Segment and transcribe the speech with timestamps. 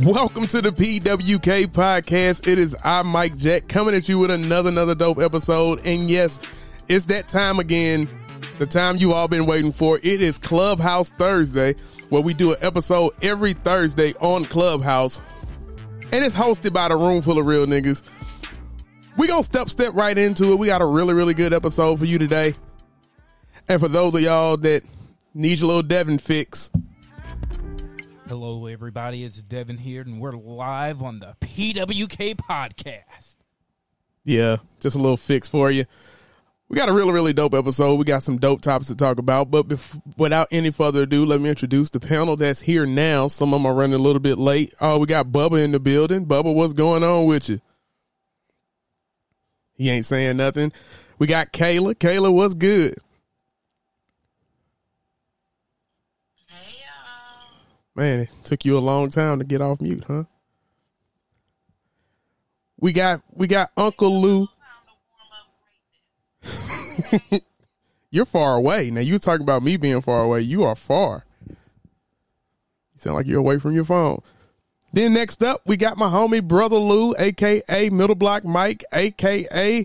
[0.00, 2.48] Welcome to the PWK podcast.
[2.48, 5.86] It is I, Mike Jack, coming at you with another another dope episode.
[5.86, 6.40] And yes,
[6.88, 8.08] it's that time again,
[8.58, 10.00] the time you all been waiting for.
[10.02, 11.76] It is Clubhouse Thursday,
[12.08, 15.20] where we do an episode every Thursday on Clubhouse,
[16.10, 18.02] and it's hosted by the room full of real niggas.
[19.16, 20.56] We gonna step step right into it.
[20.56, 22.54] We got a really really good episode for you today.
[23.68, 24.82] And for those of y'all that
[25.34, 26.68] need your little Devin fix,
[28.28, 29.22] Hello, everybody.
[29.22, 33.36] It's Devin here, and we're live on the PWK podcast.
[34.24, 35.84] Yeah, just a little fix for you.
[36.68, 37.96] We got a really, really dope episode.
[37.96, 39.50] We got some dope topics to talk about.
[39.50, 43.28] But bef- without any further ado, let me introduce the panel that's here now.
[43.28, 44.72] Some of them are running a little bit late.
[44.80, 46.24] Oh, we got Bubba in the building.
[46.24, 47.60] Bubba, what's going on with you?
[49.74, 50.72] He ain't saying nothing.
[51.18, 51.94] We got Kayla.
[51.96, 52.94] Kayla, what's good?
[56.48, 57.60] Hey y'all.
[57.94, 60.24] Man, it took you a long time to get off mute, huh?
[62.78, 64.48] We got we got Uncle Lou.
[68.10, 68.90] You're far away.
[68.90, 70.40] Now you talking about me being far away.
[70.40, 71.24] You are far.
[71.48, 71.56] You
[72.96, 74.20] sound like you're away from your phone.
[74.92, 79.84] Then next up, we got my homie brother Lou, aka Middle Block Mike, aka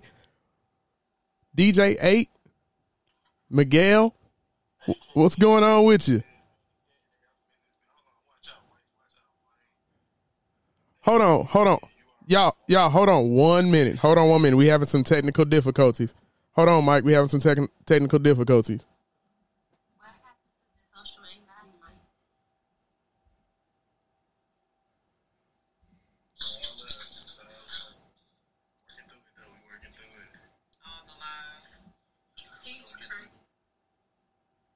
[1.57, 2.29] DJ Eight,
[3.49, 4.13] Miguel.
[5.13, 6.21] What's going on with you?
[11.09, 11.79] Hold on, hold on,
[12.27, 13.97] y'all, y'all, hold on one minute.
[13.97, 14.57] Hold on one minute.
[14.57, 16.13] We having some technical difficulties.
[16.51, 17.03] Hold on, Mike.
[17.03, 17.57] We having some tech-
[17.87, 18.85] technical difficulties.
[19.97, 20.37] What happened
[20.69, 21.97] to the social anxiety, Mike?
[30.85, 31.77] All the lies.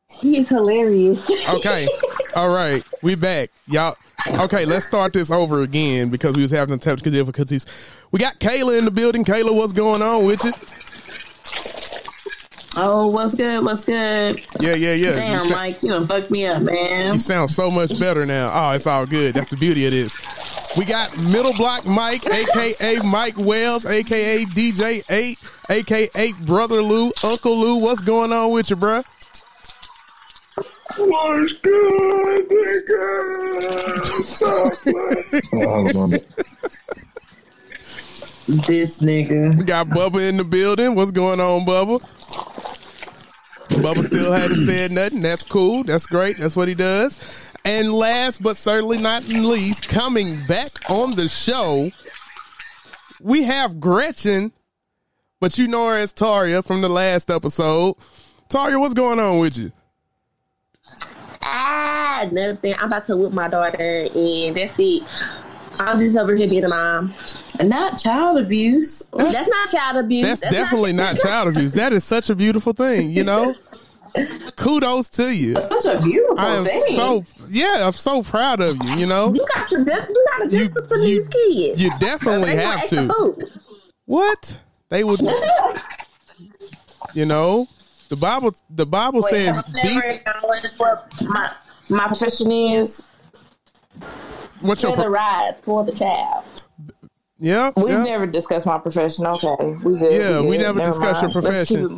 [0.09, 0.31] He crew.
[0.31, 1.29] He's hilarious.
[1.49, 1.87] Okay.
[2.35, 2.83] All right.
[3.01, 3.51] We back.
[3.67, 3.95] Y'all.
[4.27, 7.65] Okay, let's start this over again because we was having technical difficulties.
[8.11, 9.25] We got Kayla in the building.
[9.25, 10.53] Kayla, what's going on with you?
[12.75, 13.63] Oh, what's good?
[13.63, 14.41] What's good?
[14.59, 15.13] Yeah, yeah, yeah.
[15.13, 17.13] Damn, you, sa- Mike, you done fucked me up, man.
[17.13, 18.51] you sound so much better now.
[18.53, 19.35] Oh, it's all good.
[19.35, 20.17] That's the beauty of this.
[20.75, 25.37] We got Middle Block Mike, aka Mike Wells, aka DJ Eight,
[25.69, 27.75] aka Brother Lou, Uncle Lou.
[27.75, 29.05] What's going on with you, bruh?
[30.97, 33.07] What's good, nigga?
[38.67, 39.55] This nigga.
[39.57, 40.95] We got Bubba in the building.
[40.95, 42.01] What's going on, Bubba?
[43.69, 45.21] Bubba still hadn't said nothing.
[45.21, 45.83] That's cool.
[45.83, 46.37] That's great.
[46.37, 47.51] That's what he does.
[47.65, 51.91] And last but certainly not least, coming back on the show,
[53.21, 54.51] we have Gretchen,
[55.39, 57.95] but you know her as Taria from the last episode.
[58.49, 59.71] Taria, what's going on with you?
[61.45, 62.73] Ah, nothing.
[62.75, 65.03] I'm about to whip my daughter, and that's it.
[65.79, 67.13] I'm just over here being a mom.
[67.61, 69.07] Not child abuse.
[69.15, 70.25] That's, not child abuse.
[70.39, 71.73] That's, definitely not child abuse.
[71.73, 73.55] That is such a beautiful thing, you know?
[74.55, 75.59] Kudos to you.
[75.59, 76.81] such a beautiful I am thing.
[76.95, 79.33] so yeah, I'm so proud of you, you know?
[79.33, 81.81] you got to dis- you got to You- discipline you- these kids.
[81.81, 83.11] You definitely have to.
[83.11, 83.43] food.
[84.05, 84.59] What?
[84.89, 85.19] They would
[87.15, 87.67] you know,
[88.13, 90.21] the Bible the Bible Wait, says beat
[90.77, 91.51] what my
[91.89, 93.03] my profession is?
[94.61, 96.43] what's your For the ride for the child.
[97.39, 98.03] yeah, We've yeah.
[98.03, 99.25] never discussed my profession.
[99.25, 99.47] Okay,
[99.83, 100.11] we good.
[100.13, 100.61] Yeah, we good.
[100.61, 101.95] never Never discussed your profession.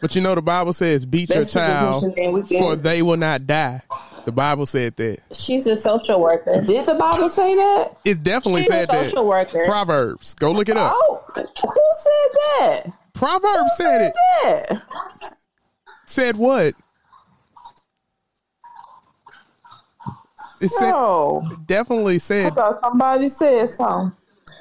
[0.00, 2.60] But you know the Bible says beat your Let's it child pushing and we can-
[2.60, 3.82] for they will not die.
[4.24, 5.18] The Bible said that.
[5.32, 6.60] She's a social worker.
[6.60, 7.96] Did the Bible say that?
[8.04, 9.04] It definitely She's a said that.
[9.06, 9.62] social worker.
[9.64, 10.34] Proverbs.
[10.34, 10.92] Go look it up.
[10.94, 12.82] Oh, who said that?
[13.14, 14.12] Proverbs said it.
[14.44, 14.78] Yeah.
[16.16, 16.72] Said what?
[20.62, 21.42] It said No.
[21.66, 24.16] definitely I said thought somebody said something.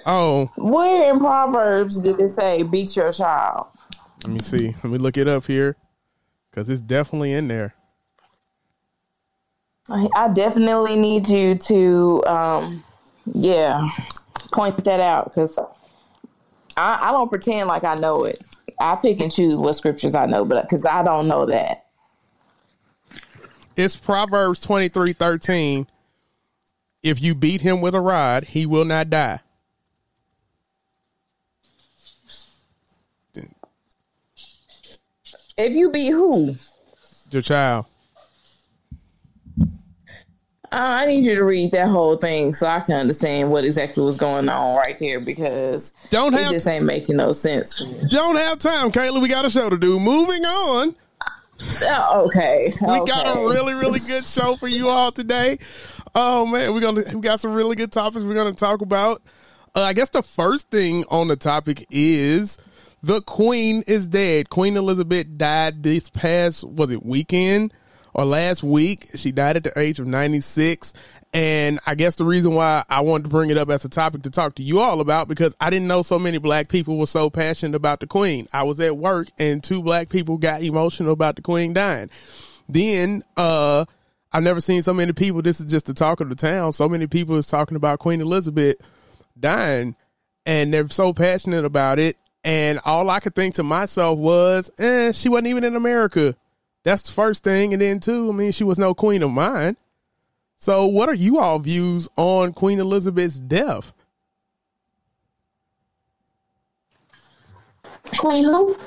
[0.06, 3.68] oh Where in Proverbs did it say beat your child?
[4.26, 4.76] Let me see.
[4.84, 5.78] Let me look it up here
[6.52, 7.74] because it's definitely in there.
[9.90, 12.84] I, I definitely need you to, um,
[13.34, 13.88] yeah,
[14.52, 15.58] point that out because
[16.76, 18.42] I, I don't pretend like I know it.
[18.80, 21.86] I pick and choose what scriptures I know, but because I don't know that.
[23.76, 25.88] It's Proverbs twenty three thirteen.
[27.04, 29.40] If you beat him with a rod, he will not die.
[35.58, 36.56] If you beat who?
[37.32, 37.86] Your child.
[40.72, 44.04] Uh, I need you to read that whole thing so I can understand what exactly
[44.04, 47.84] was going on right there because Don't it have just ain't making no sense.
[48.10, 49.22] don't have time, Kayla.
[49.22, 50.00] We got a show to do.
[50.00, 50.96] Moving on.
[51.84, 55.58] Oh, okay, We got a really, really good show for you all today.
[56.14, 59.22] Oh man, we're gonna we got some really good topics we're gonna talk about.
[59.74, 62.58] Uh, I guess the first thing on the topic is
[63.04, 64.50] the Queen is dead.
[64.50, 67.74] Queen Elizabeth died this past was it weekend
[68.16, 69.10] or last week?
[69.16, 70.94] She died at the age of ninety six,
[71.34, 74.24] and I guess the reason why I wanted to bring it up as a topic
[74.24, 77.06] to talk to you all about because I didn't know so many black people were
[77.06, 78.48] so passionate about the Queen.
[78.52, 82.10] I was at work and two black people got emotional about the Queen dying.
[82.68, 83.86] Then uh
[84.36, 85.42] I've never seen so many people.
[85.42, 86.74] This is just the talk of the town.
[86.74, 88.76] So many people is talking about Queen Elizabeth
[89.40, 89.96] dying,
[90.46, 92.18] and they're so passionate about it.
[92.44, 96.36] And all I could think to myself was, eh, she wasn't even in America.
[96.86, 97.74] That's the first thing.
[97.74, 99.76] And then two, I mean, she was no queen of mine.
[100.58, 103.92] So what are you all views on Queen Elizabeth's death?
[108.18, 108.78] Queen who?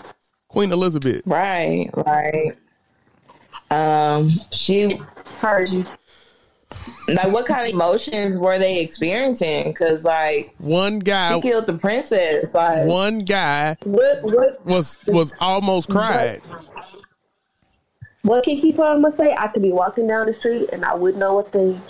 [0.48, 1.22] Queen Elizabeth.
[1.26, 2.56] Right, right.
[3.70, 4.98] Um, she
[5.40, 5.84] heard you.
[7.08, 9.64] Like, what kind of emotions were they experiencing?
[9.72, 12.54] Because, like, One guy she killed the princess.
[12.54, 16.40] Like, one guy What what was was almost cried.
[16.46, 16.97] what
[18.26, 19.34] Keke Palmer would say?
[19.38, 21.80] I could be walking down the street and I wouldn't know a thing.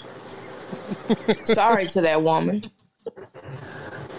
[1.44, 2.70] sorry to that woman.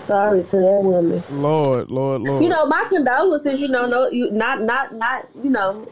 [0.05, 1.23] Sorry to that woman.
[1.29, 2.43] Lord, Lord, Lord.
[2.43, 3.61] You know, my condolences.
[3.61, 5.87] You know, no, you not not not you know,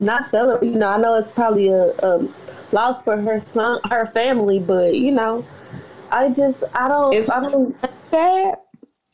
[0.00, 0.68] not celebrate.
[0.68, 2.28] You know, I know it's probably a, a
[2.72, 5.44] loss for her son, her family, but you know,
[6.10, 7.76] I just I don't It's- I don't
[8.10, 8.56] sad.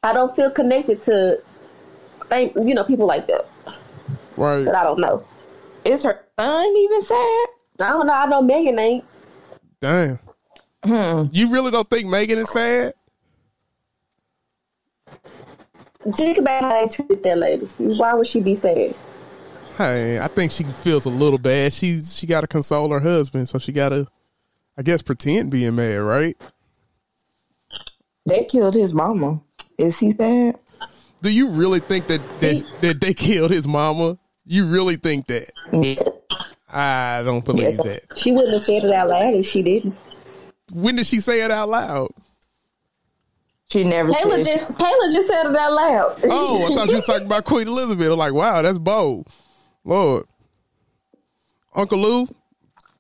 [0.03, 1.43] I don't feel connected to,
[2.31, 3.47] thank you know, people like that.
[4.39, 4.65] right.
[4.65, 5.23] But I don't know.
[5.85, 7.47] Is her son even sad?
[7.81, 8.13] I don't know.
[8.13, 9.05] I know Meghan ain't.
[9.81, 10.19] Damn.
[10.85, 11.25] Hmm.
[11.33, 12.95] You really don't think Meghan is sad?
[16.15, 17.67] Think about how they treated that lady.
[17.77, 18.95] Why would she be sad?
[19.77, 21.73] Hey, I think she feels a little bad.
[21.73, 24.07] She's she got to console her husband, so she got to,
[24.77, 26.37] I guess, pretend being mad, right?
[28.27, 29.41] They killed his mama.
[29.79, 30.59] Is he sad?
[31.23, 34.19] Do you really think that that, that they killed his mama?
[34.51, 35.49] You really think that?
[35.73, 36.03] Yeah.
[36.73, 37.77] I don't believe Yes.
[37.85, 38.01] that.
[38.19, 39.95] She wouldn't have said it out loud if she didn't.
[40.73, 42.09] When did she say it out loud?
[43.71, 44.59] She never Kayla said.
[44.59, 46.21] just Kayla just said it out loud.
[46.25, 48.11] Oh, I thought you was talking about Queen Elizabeth.
[48.11, 49.29] I'm like, wow, that's bold.
[49.85, 50.25] Lord.
[51.73, 52.27] Uncle Lou,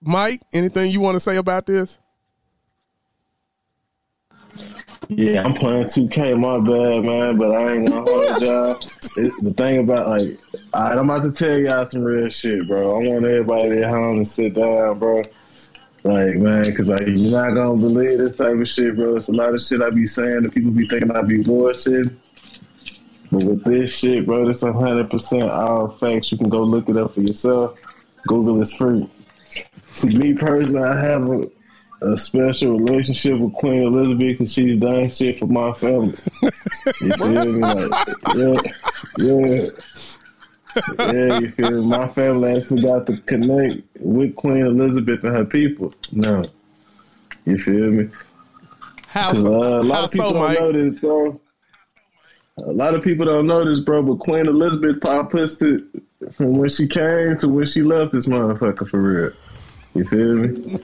[0.01, 1.99] Mike, anything you want to say about this?
[5.17, 6.39] Yeah, I'm playing 2K.
[6.39, 8.79] My bad, man, but I ain't gonna hold y'all.
[9.43, 10.39] The thing about like,
[10.73, 12.95] all right, I'm about to tell y'all some real shit, bro.
[12.95, 15.25] I want everybody at home to sit down, bro.
[16.05, 19.17] Like, man, because like you're not gonna believe this type of shit, bro.
[19.17, 22.09] It's a lot of shit I be saying that people be thinking I be bullshit.
[23.33, 26.31] But with this shit, bro, it's 100 percent all facts.
[26.31, 27.77] You can go look it up for yourself.
[28.29, 29.11] Google is free.
[29.95, 31.51] See, me personally, I have a
[32.03, 36.17] a special relationship with Queen Elizabeth because she's done shit for my family.
[36.43, 36.51] You
[37.13, 37.61] feel me?
[37.61, 38.07] Like,
[38.37, 38.61] yeah,
[39.19, 39.67] yeah.
[40.99, 41.87] Yeah, you feel me?
[41.87, 45.93] My family actually got to connect with Queen Elizabeth and her people.
[46.13, 46.45] No.
[47.45, 48.09] You feel me?
[49.09, 51.41] How 'Cause, uh, so, a lot of people so don't know this, bro.
[52.59, 56.71] A lot of people don't know this, bro, but Queen Elizabeth pop pushed from when
[56.71, 59.33] she came to when she left this motherfucker for real.
[59.95, 60.79] You feel me?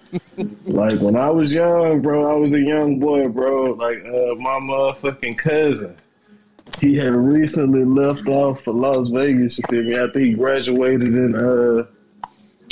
[0.65, 3.73] like when I was young, bro, I was a young boy, bro.
[3.73, 5.97] Like uh, my motherfucking cousin,
[6.81, 9.59] he had recently left off for Las Vegas.
[9.59, 9.95] You feel me?
[9.95, 11.87] After he graduated in uh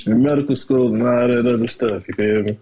[0.07, 2.07] in medical school and all that other stuff.
[2.09, 2.59] You feel me?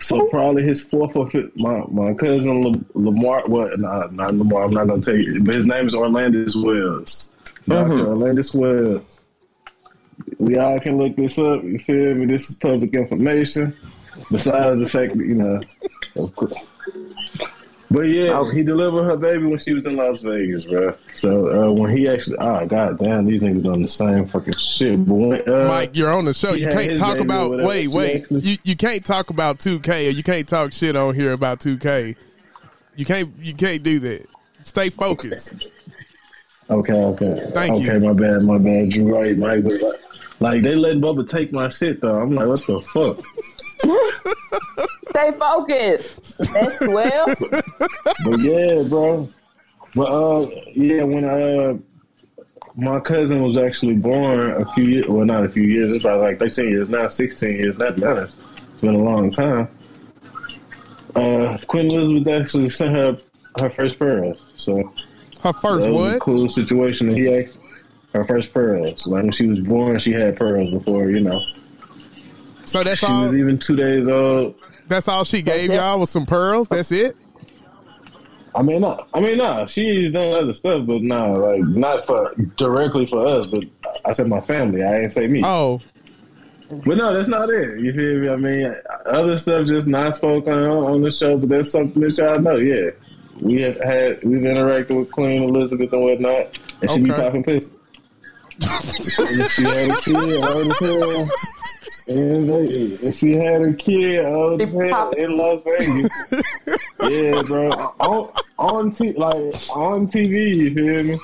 [0.00, 1.56] So probably his fourth or fifth.
[1.56, 3.46] My my cousin La- Lamar.
[3.46, 3.78] What?
[3.78, 4.64] Nah, not Lamar.
[4.64, 5.42] I'm not gonna tell you.
[5.42, 7.30] But his name is Orlandis Wells.
[7.68, 9.20] Doctor Orlandis Wells.
[10.38, 11.62] We all can look this up.
[11.62, 12.26] You feel me?
[12.26, 13.76] This is public information.
[14.30, 15.62] Besides the fact that you know,
[16.16, 16.54] of course.
[17.90, 20.94] But yeah, he delivered her baby when she was in Las Vegas, bro.
[21.14, 25.06] So uh, when he actually, oh god damn, these niggas on the same fucking shit.
[25.06, 26.54] But when, uh, Mike, you're on the show.
[26.54, 28.22] You can't talk about wait, wait.
[28.22, 31.60] actually- You you can't talk about 2K or you can't talk shit on here about
[31.60, 32.16] 2K.
[32.96, 34.26] You can't you can't do that.
[34.64, 35.54] Stay focused.
[36.68, 37.50] Okay, okay.
[37.52, 37.90] Thank okay, you.
[37.92, 38.92] Okay, my bad, my bad.
[38.96, 39.64] You're right, Mike.
[40.38, 42.20] But like, like they letting Bubba take my shit though.
[42.20, 43.18] I'm like, what the fuck?
[45.10, 46.38] Stay focused.
[46.52, 47.26] That's well.
[48.24, 49.28] but yeah, bro.
[49.94, 51.78] But uh, yeah, when uh,
[52.76, 55.90] my cousin was actually born a few years, well, not a few years.
[55.92, 57.76] It's about like 13 years now, 16 years.
[57.78, 58.38] That matters.
[58.72, 59.68] It's been a long time.
[61.14, 63.18] Uh, Queen Elizabeth actually sent her
[63.58, 64.52] her first pearls.
[64.56, 64.92] So
[65.42, 66.20] Her first that what?
[66.20, 67.08] cool situation.
[67.08, 67.56] That he asked
[68.14, 69.06] her first pearls.
[69.06, 71.10] Like when she was born, she had pearls before.
[71.10, 71.40] You know,
[72.64, 73.24] So that's she all.
[73.24, 74.54] was even two days old.
[74.88, 75.74] That's all she gave it.
[75.74, 76.68] y'all was some pearls.
[76.68, 77.16] That's it.
[78.54, 79.66] I mean, no, I mean, no.
[79.66, 83.46] She's done other stuff, but no, like not for directly for us.
[83.48, 83.64] But
[84.04, 84.82] I said my family.
[84.82, 85.42] I ain't say me.
[85.44, 85.82] Oh,
[86.70, 87.80] But no, that's not it.
[87.80, 88.28] You feel me?
[88.30, 92.16] I mean, other stuff just not spoken on on the show, but that's something that
[92.16, 92.56] y'all know.
[92.56, 92.90] Yeah,
[93.40, 97.22] we have had we've interacted with Queen Elizabeth and whatnot, and she be Okay.
[97.24, 97.72] popping pussy.
[98.62, 101.28] And she had a kid old as hell.
[102.08, 106.08] And, they, and she had a kid old as hell in Las Vegas.
[107.02, 107.70] yeah, bro.
[108.00, 111.18] On on t- like on TV, you feel me?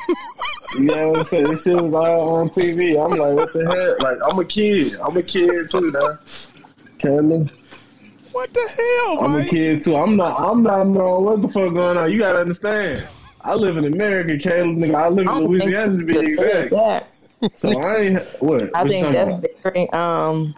[0.75, 1.45] You know what I'm saying?
[1.45, 3.03] This shit was all on TV.
[3.03, 3.97] I'm like, what the hell?
[4.01, 4.93] Like, I'm a kid.
[5.05, 6.19] I'm a kid too, now.
[6.99, 7.51] Kelly,
[8.33, 9.97] what the hell, I'm a kid too.
[9.97, 10.41] I'm not.
[10.41, 12.11] I'm not knowing what the fuck going on.
[12.11, 13.09] You gotta understand.
[13.45, 14.77] I live in America, Caleb.
[14.77, 17.12] Nigga, I live in don't Louisiana to be you should exact.
[17.42, 17.58] That.
[17.58, 18.70] So I what.
[18.75, 19.72] I What think that's about?
[19.75, 20.54] very um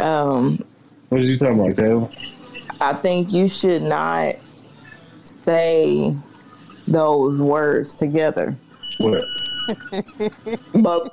[0.00, 0.64] um
[1.08, 2.12] What are you talking about, Caleb?
[2.80, 4.34] I think you should not
[5.46, 6.14] say
[6.88, 8.56] those words together.
[8.98, 9.24] What?
[10.74, 11.08] But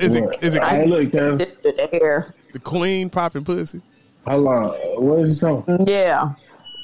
[0.00, 0.42] Is it What?
[0.42, 1.38] is it Hey, look, Caleb.
[1.38, 2.34] the air.
[2.52, 3.82] the queen popping pussy?
[4.26, 4.68] Hold on.
[5.02, 5.86] What is you talking?
[5.86, 6.32] Yeah.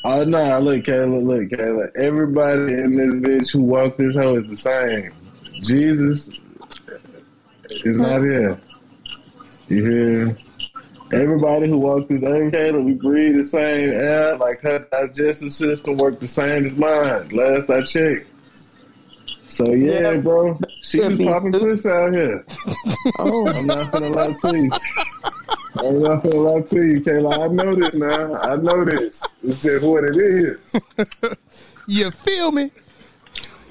[0.05, 0.61] Uh, oh no!
[0.61, 1.27] Look, Caleb.
[1.27, 1.91] Look, Caleb.
[1.97, 5.13] Everybody in this bitch who walked this hoe is the same.
[5.61, 6.31] Jesus
[7.85, 8.59] is not here.
[9.69, 10.39] You hear?
[11.13, 14.37] Everybody who walked this earth, Caleb, we breathe the same air.
[14.37, 17.31] Like her digestive system worked the same as mine.
[17.31, 18.27] Last I checked.
[19.49, 20.17] So yeah, Yeah.
[20.19, 21.59] bro, she was popping too.
[21.61, 22.45] pussy out here.
[23.19, 23.49] Oh.
[23.49, 24.71] I'm not gonna lie to you.
[25.79, 27.39] I'm not gonna lie to you, Kayla.
[27.39, 28.35] I know this now.
[28.37, 29.23] I know this.
[29.43, 30.77] It's just what it is.
[31.91, 32.71] You feel me?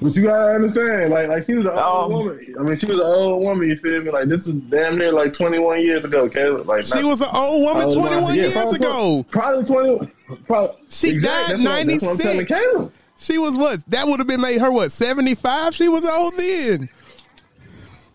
[0.02, 2.54] But you gotta understand, like, like she was an old Um, woman.
[2.58, 3.68] I mean, she was an old woman.
[3.68, 4.10] You feel me?
[4.10, 6.66] Like this is damn near like 21 years ago, Kayla.
[6.66, 9.26] Like She not- was an old woman Oh, no, 21 yeah, years probably- ago.
[9.30, 10.12] Probably 20.
[10.48, 11.62] Probably, She exactly.
[11.64, 12.92] died That's what- That's what I'm telling 96.
[13.18, 13.24] Kayla.
[13.24, 13.84] She was what?
[13.90, 14.92] That would have been made her what?
[14.92, 15.74] 75?
[15.74, 16.88] She was old then.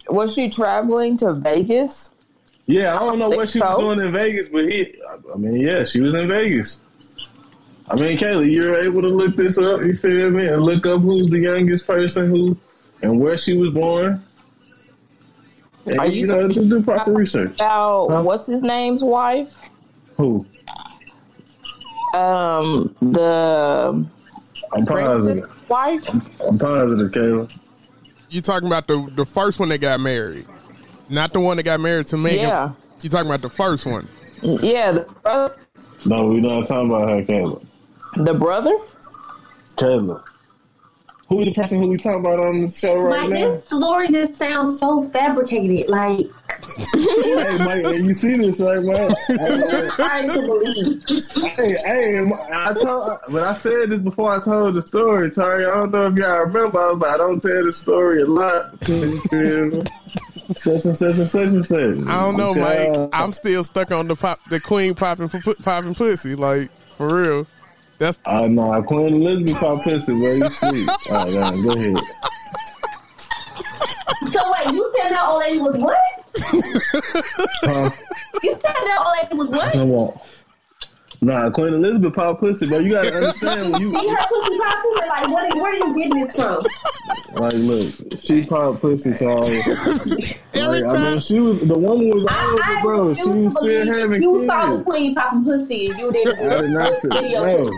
[0.10, 2.10] Was she traveling to Vegas?
[2.66, 3.66] Yeah, I don't know think what she so.
[3.66, 4.96] was doing in Vegas, but he,
[5.34, 6.80] I mean, yeah, she was in Vegas.
[7.90, 11.02] I mean, Kaylee, you're able to look this up, you feel me, and look up
[11.02, 12.58] who's the youngest person who
[13.02, 14.24] and where she was born.
[15.86, 17.56] And, Are you you know, just do proper research.
[17.56, 18.24] About Huh?
[18.24, 19.60] what's his name's wife?
[20.16, 20.46] Who?
[22.14, 24.06] Um, the
[24.76, 25.70] I'm positive.
[25.70, 26.08] wife.
[26.42, 27.52] I'm positive, Kayla.
[28.30, 30.46] You talking about the the first one that got married,
[31.10, 32.38] not the one that got married to Meghan.
[32.38, 32.74] Yeah.
[33.02, 34.08] You talking about the first one?
[34.42, 35.56] Yeah, the brother.
[36.06, 37.64] No, we're not talking about her, Kayla.
[38.16, 38.78] The brother.
[39.76, 40.24] Kayla.
[41.30, 43.50] Who the person who we talking about on the show right Like now?
[43.50, 45.90] this story just sounds so fabricated.
[45.90, 46.28] Like
[46.78, 49.16] hey, Mike, hey, you see this, right, man?
[49.30, 51.04] it's hard to believe.
[51.56, 55.66] Hey, hey, I told, but I said this before I told the story, Tari.
[55.66, 56.80] I don't know if y'all remember.
[56.80, 58.76] I was like, I don't tell the story a lot.
[58.88, 59.82] You feel me?
[60.56, 61.96] such and such and such and such.
[62.08, 62.98] I don't know, Child.
[62.98, 63.10] Mike.
[63.14, 66.36] I'm still stuck on the pop, the queen popping pu- popping pussy.
[66.36, 67.48] Like for real.
[68.00, 68.82] That's I know.
[68.84, 70.90] Queen Elizabeth pop pussy where you sleep.
[71.12, 71.98] All right, man, go ahead.
[74.32, 75.98] So wait, you said that old lady was what?
[76.36, 77.90] Huh?
[78.42, 79.72] You said that old lady was what?
[79.72, 80.14] Someone.
[81.22, 84.92] Nah, Queen Elizabeth pop pussy, but you gotta understand when you See her pussy popping?
[84.92, 86.66] Or like, what, where are you getting this from?
[87.36, 89.30] like look, she pop pussy, so
[90.54, 93.16] every like, I mean, she was the woman was I, older, I bro.
[93.16, 96.52] She was still believe that having you saw the queen popping pussy and you didn't
[96.52, 97.72] I did not see video.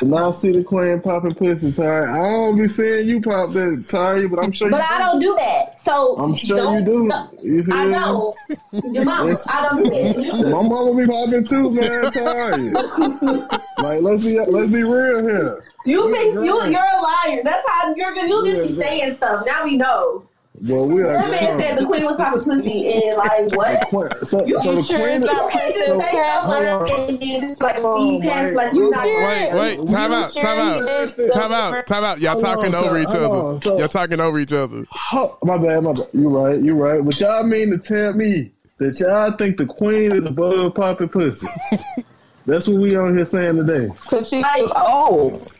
[0.00, 2.04] Did not see the queen popping pussy, Ty.
[2.04, 5.18] I don't be seeing you pop that, Ty, but I'm sure you But I don't
[5.20, 5.78] do that.
[5.84, 7.04] So I'm sure don't, you do.
[7.04, 8.34] no, You I know.
[8.72, 9.36] Your mama.
[9.50, 10.44] I don't do that.
[10.46, 13.82] My mama be popping too, man, Ty.
[13.82, 15.64] like let's be let's be real here.
[15.84, 17.42] You think you you're a liar.
[17.44, 19.44] That's how you're gonna you just be saying stuff.
[19.46, 20.24] Now we know.
[20.62, 23.80] Well, we are That man said the queen was popping pussy and like what?
[23.88, 26.80] Queen- So, You so the sure queen it's not You can't so- say hold on.
[26.84, 30.58] like and then just like leave past my- like you're Wait, wait, time out, time
[30.58, 32.20] out, time out, time out.
[32.20, 33.58] Y'all talking over each other.
[33.78, 34.84] Y'all talking over each other.
[35.14, 36.06] Oh, my bad, my bad.
[36.12, 37.02] You right, you right.
[37.02, 41.46] But y'all mean to tell me that y'all think the queen is above popping pussy?
[42.46, 45.54] That's what we on here saying today, Cause she was old.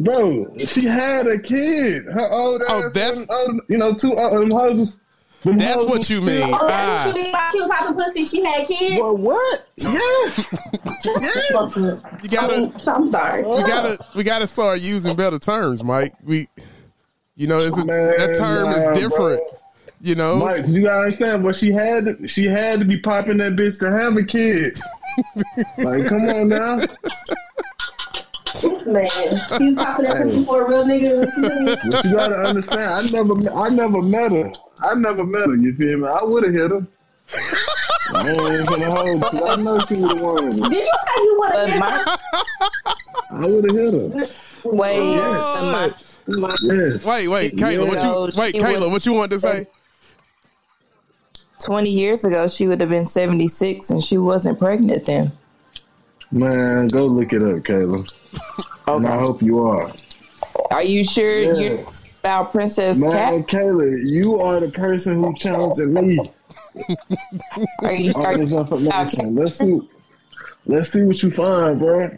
[0.00, 0.46] Bro.
[0.66, 2.04] She had a kid.
[2.04, 2.92] Her old Oh, ass.
[2.92, 4.96] that's- wasn't old- you know, two uh, them hoes was-
[5.44, 6.42] them That's hoes what you mean.
[6.52, 7.06] Oh, that's Ah.
[7.06, 8.24] what you mean by she popping pussy?
[8.24, 9.00] She had kids.
[9.00, 9.66] Well, what?
[9.76, 10.58] Yes.
[11.04, 12.02] yes.
[12.22, 13.40] You gotta, So I'm sorry.
[13.42, 16.12] you gotta, we gotta start using better terms, Mike.
[16.24, 16.48] We,
[17.36, 19.40] you know, it's a, Man, that term nah, is different.
[19.40, 19.58] bro.
[20.00, 23.36] You know, Mike, you gotta understand, but she had to, she had to be popping
[23.38, 24.76] that bitch to have a kid.
[25.78, 26.78] like, come on now.
[28.92, 31.80] This man, he's popping that pussy for a real nigga.
[31.90, 34.52] But you gotta understand, I never, I never met her.
[34.82, 35.56] I never met her.
[35.56, 36.08] You feel me?
[36.08, 36.86] I would have hit her.
[38.14, 40.50] I ain't gonna hold I know she would have won.
[40.50, 41.80] Did you say you would But have?
[41.80, 42.16] my
[43.30, 44.70] I would have hit her.
[44.70, 46.18] wait, Yes.
[46.26, 47.04] my, Yes.
[47.04, 49.66] wait, oh, wait, Kayla, what know, you wait, Kayla, would- what you wanted to say?
[51.62, 55.30] twenty years ago, she would have been seventy six, and she wasn't pregnant then.
[56.30, 58.10] Man, go look it up, Kayla.
[58.96, 59.92] And I hope you are.
[60.70, 61.54] Are you sure Yeah.
[61.54, 61.86] you're
[62.20, 63.46] about Princess Man, Cat?
[63.46, 66.18] Kayla, you are the person who challenged me
[67.82, 68.12] Are you?
[68.14, 69.34] all Are, this information.
[69.34, 69.80] Let's see.
[70.66, 72.10] Let's see what you find, bro.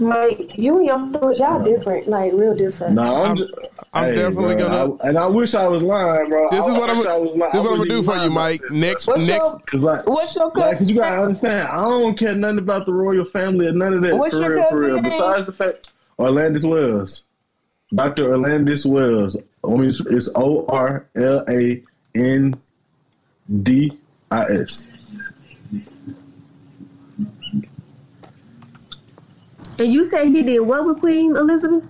[0.00, 2.94] Like you and your stories, y'all different, like real different.
[2.94, 3.48] Nah, I'm, I'm-
[3.92, 6.48] I'm Hey, definitely bro, gonna- I- and I wish I was lying, bro.
[6.50, 6.96] This I is what I'm.
[6.98, 7.52] wish I was lying.
[7.52, 8.60] This is what I'm gonna do for you, Mike.
[8.60, 9.44] about Next, What's next.
[9.52, 10.78] your- Cause like, what's your cousin?
[10.78, 14.02] cause you gotta understand, I don't care nothing about the royal family or none of
[14.02, 14.16] that.
[14.16, 14.94] What's for your real, for cousin real.
[14.94, 15.02] name?
[15.02, 17.24] Besides the fact, Orlandis Wells,
[17.92, 19.36] Doctor Orlandis Wells.
[19.64, 21.82] I mean, it's, it's O R L A
[22.14, 22.54] N
[23.62, 23.92] D
[24.30, 24.86] I S.
[29.80, 31.82] And you say he did what with Queen Elizabeth?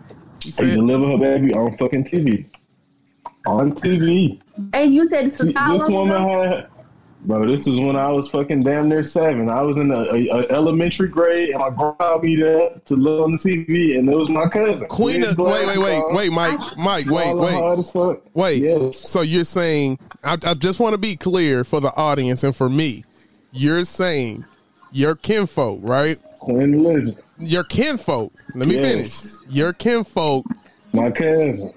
[0.44, 2.46] He deliver her baby on fucking TV.
[3.46, 4.40] On TV.
[4.72, 6.68] And you said this See, was how this woman had,
[7.22, 7.44] bro.
[7.48, 9.48] This is when I was fucking damn near seven.
[9.48, 12.94] I was in a, a, a elementary grade, and my grandma called me there to
[12.94, 14.86] look on the TV, and it was my cousin.
[14.86, 18.22] Queen of, wait, wait, wait, wait, Mike, Mike, wait, wait, hard as fuck.
[18.34, 18.62] wait.
[18.62, 19.00] Yes.
[19.00, 22.68] So you're saying, I, I just want to be clear for the audience and for
[22.68, 23.02] me.
[23.50, 24.44] You're saying
[24.92, 26.20] your kinfolk, right?
[26.40, 28.32] Queen Elizabeth, Your kinfolk.
[28.54, 28.92] Let me Yes.
[28.92, 29.54] finish.
[29.54, 30.46] Your kinfolk
[30.92, 31.72] my cousin.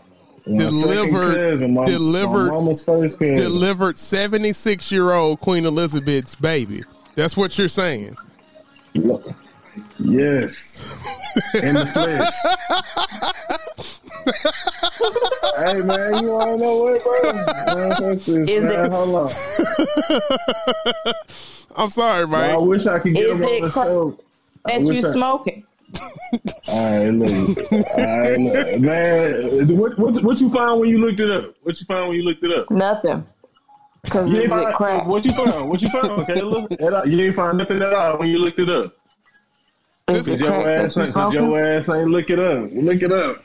[0.46, 2.86] My Delivered- second cousin, my, delivered- my first
[3.20, 3.36] cousin.
[3.36, 6.84] delivered 76 year old Queen Elizabeth's baby.
[7.16, 8.18] That's what you're saying.
[10.00, 10.96] Yes.
[11.62, 12.34] In the flesh.
[15.66, 17.34] hey man, you wanna know what, bro?
[17.76, 18.28] Man, Is
[18.64, 18.86] man.
[18.86, 21.14] it- Hold on.
[21.76, 24.20] I'm sorry, Bro, I wish I could get Is him on the cra- show.
[24.66, 25.66] That wish you I- smoking?
[26.70, 27.58] All right, look.
[27.72, 28.80] All right, look.
[28.82, 31.54] Man, what, what what you found when you looked it up?
[31.62, 32.72] What you found when you looked it up?
[32.72, 33.26] Nothing.
[34.10, 35.08] Cause You is ain't find, crack?
[35.08, 35.70] What you found?
[35.70, 36.82] What you found, Kayla?
[36.82, 38.96] At all- You ain't find nothing at all when you looked it up.
[40.08, 42.70] This it Cause your ass, you ain't, your ass ain't look it up.
[42.74, 43.44] Look it up.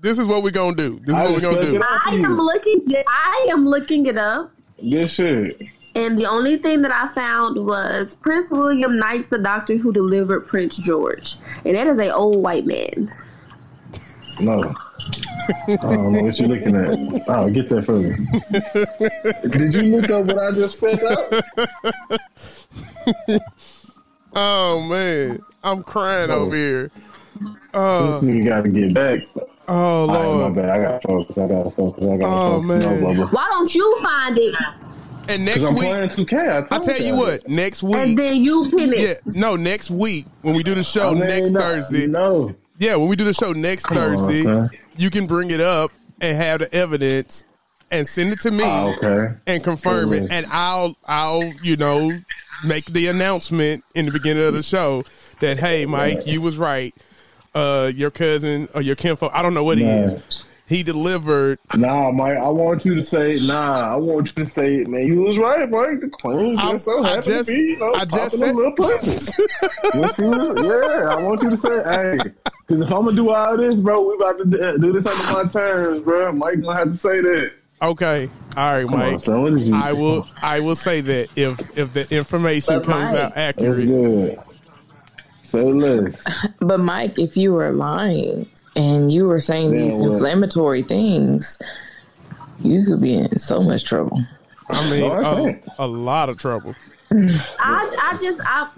[0.00, 0.98] This is what we're going to do.
[1.00, 1.82] This is I what we're going to do.
[1.86, 2.86] I am looking.
[3.06, 5.60] I am looking it up, Good shit.
[6.06, 10.46] And the only thing that I found was Prince William Knight's the doctor who delivered
[10.46, 13.12] Prince George, and that is a old white man.
[14.40, 14.74] No.
[15.68, 17.28] I don't know what you're looking at.
[17.28, 18.14] Oh, get that for me.
[19.50, 21.42] Did you look up what I just spelled out?
[24.34, 25.40] Oh, man.
[25.64, 26.90] I'm crying over here.
[27.40, 29.20] this uh, nigga got to get back.
[29.68, 30.54] Oh, All right, my Lord.
[30.56, 30.70] bad.
[30.70, 31.38] I got to focus.
[31.38, 32.04] I got focus.
[32.04, 32.66] I got to Oh, focus.
[32.68, 32.80] man.
[33.02, 33.32] No, Bubba.
[33.32, 34.54] Why don't you find it
[35.30, 36.34] And next I'm week, playing 2K.
[36.70, 37.18] I I'll tell you y'all.
[37.18, 39.20] what, next week, and then you pin Yeah, it?
[39.26, 42.06] no, next week when we do the show I mean, next no, Thursday.
[42.06, 42.54] No.
[42.78, 44.70] Yeah, when we do the show next Come on, Thursday, son.
[44.96, 47.44] you can bring it up and have the evidence
[47.92, 49.34] and send it to me Oh, okay.
[49.46, 52.12] and confirm it, and I'll I'll you know
[52.64, 55.04] make the announcement in the beginning of the show
[55.40, 56.94] that hey Mike, you was right.
[57.52, 60.14] Uh, your cousin or your kinfolk, I don't know what he is.
[60.70, 61.58] He delivered.
[61.74, 62.38] Nah, Mike.
[62.38, 63.92] I want you to say nah.
[63.92, 66.00] I want you to say, man, you was right, Mike.
[66.00, 68.50] The queen I- just so I happened just- to be, you know, I just said-
[68.50, 69.42] a little pussy.
[69.94, 72.18] When she was- yeah, I want you to say, hey,
[72.68, 75.32] because if I'm gonna do all this, bro, we about to do- do this under
[75.32, 76.30] my terms, bro.
[76.30, 77.50] Mike gonna have to say that.
[77.82, 79.14] Okay, all right, Come Mike.
[79.14, 79.58] on, son.
[79.58, 79.74] You?
[79.74, 80.24] I will.
[80.40, 84.38] I will say that if if the information But comes Mike- out accurate, good.
[85.42, 86.14] Say less.
[86.60, 90.12] But Mike, if you were lying and you were saying Yeah, these what?
[90.12, 91.60] inflammatory things,
[92.60, 94.22] you could be in so much trouble.
[94.70, 96.74] I mean, No, I a, a lot of trouble.
[97.12, 98.68] I, I just I.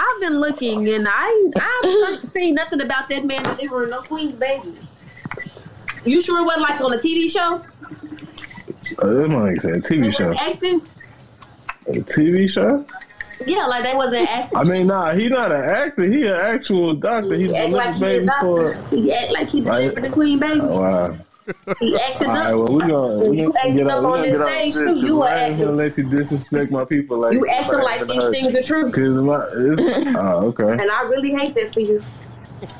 [0.00, 4.72] I've been looking and I I've seen nothing about that man delivering no queen's baby.
[6.04, 7.60] You sure it wasn't like on a TV show?
[9.02, 10.32] Oh, that Mike said They TV show.
[10.38, 10.80] acting?
[11.88, 12.86] A TV show?
[13.46, 14.58] Yeah, like they wasn't acting.
[14.60, 16.04] I mean, nah, he not an actor.
[16.04, 17.34] He an actual doctor.
[17.36, 18.74] He He act like he is baby for.
[18.74, 18.96] doctor.
[18.96, 19.80] He act like he Right.
[19.82, 20.60] delivered the queen baby.
[20.62, 21.16] Oh, wow.
[21.80, 22.58] He acted All right, up.
[22.58, 24.96] well, we gonna, we You acting up out, on this stage, this, too.
[25.06, 28.06] You I are ain't gonna acting- let you disrespect my people like You acting like
[28.06, 29.22] these things are true.
[29.22, 29.36] My,
[30.18, 30.72] oh, okay.
[30.72, 32.04] And I really hate that for you.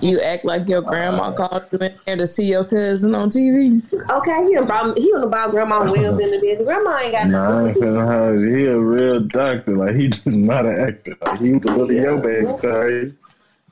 [0.00, 3.30] You act like your grandma uh, called you in there to see your cousin on
[3.30, 3.82] TV.
[4.10, 6.60] Okay, he done brought he done brought grandma Wills into this.
[6.62, 7.66] Grandma ain't got Nah, I nothing.
[7.68, 8.08] ain't to do with
[8.42, 9.76] feeling he a real doctor.
[9.76, 11.16] Like he just not an actor.
[11.22, 13.14] Like he deliver your baby, sorry.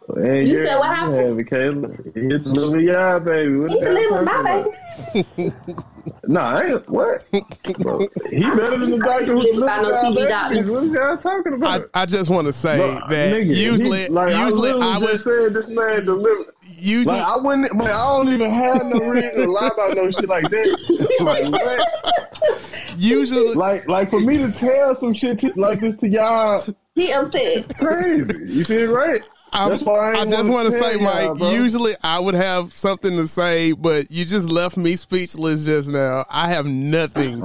[0.08, 1.48] And You said what happened?
[1.48, 2.14] Caleb.
[2.14, 3.56] He deliver your baby.
[3.56, 4.72] What He the hell delivered my talking
[5.14, 5.54] baby.
[6.06, 6.28] about?
[6.28, 7.30] Nah, I ain't what?
[7.78, 10.28] Bro, he better than the doctor who He delivered no TV babies.
[10.28, 10.72] doctor.
[10.72, 11.90] What y'all talking I, about?
[11.94, 15.00] I just want to say Bro, that nigga, usually, he- like, usually I, I, literally
[15.02, 16.54] was just said this man delivered.
[16.62, 17.86] usually Like I wouldn't, man.
[17.86, 21.06] I don't even have no reason to lie about no shit like that.
[21.20, 22.96] Like what?
[22.98, 26.62] usually Like, like for me to tell some shit to, like this to y'all,
[26.94, 27.74] He upset.
[27.78, 28.52] crazy.
[28.52, 29.22] You feel right?
[29.52, 31.38] I'm- That's why I, just want wanna say, Mike.
[31.38, 31.50] bro.
[31.50, 36.26] Usually, I would have something to say, but you just left me speechless just now.
[36.28, 37.42] I have nothing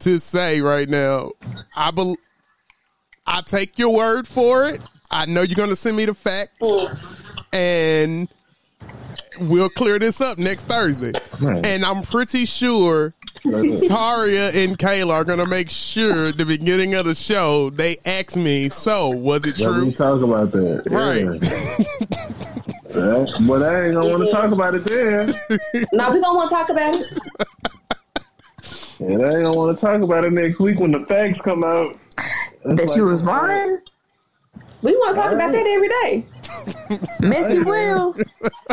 [0.00, 1.32] to say right now.
[1.76, 2.16] I bel
[3.26, 4.80] I take your word for it.
[5.10, 6.52] I know you're going to send me the facts,
[7.52, 8.28] and
[9.40, 11.12] we'll clear this up next Thursday.
[11.40, 11.64] Man.
[11.64, 13.12] And I'm pretty sure
[13.44, 17.96] Taria and Kayla are going to make sure at the beginning of the show they
[18.06, 20.82] ask me, "So was it Let me talk about that.
[20.90, 21.22] Right.
[22.94, 23.24] Yeah.
[23.48, 25.34] but I ain't gonna want to talk about it then.
[25.92, 27.06] now we gonna want to talk about it.
[29.00, 31.64] And I ain't gonna want to talk about it next week when the facts come
[31.64, 31.96] out.
[32.18, 33.78] It's That like- you was lying?
[34.82, 36.26] We want to talk about that every day.
[37.20, 38.14] Messy Will.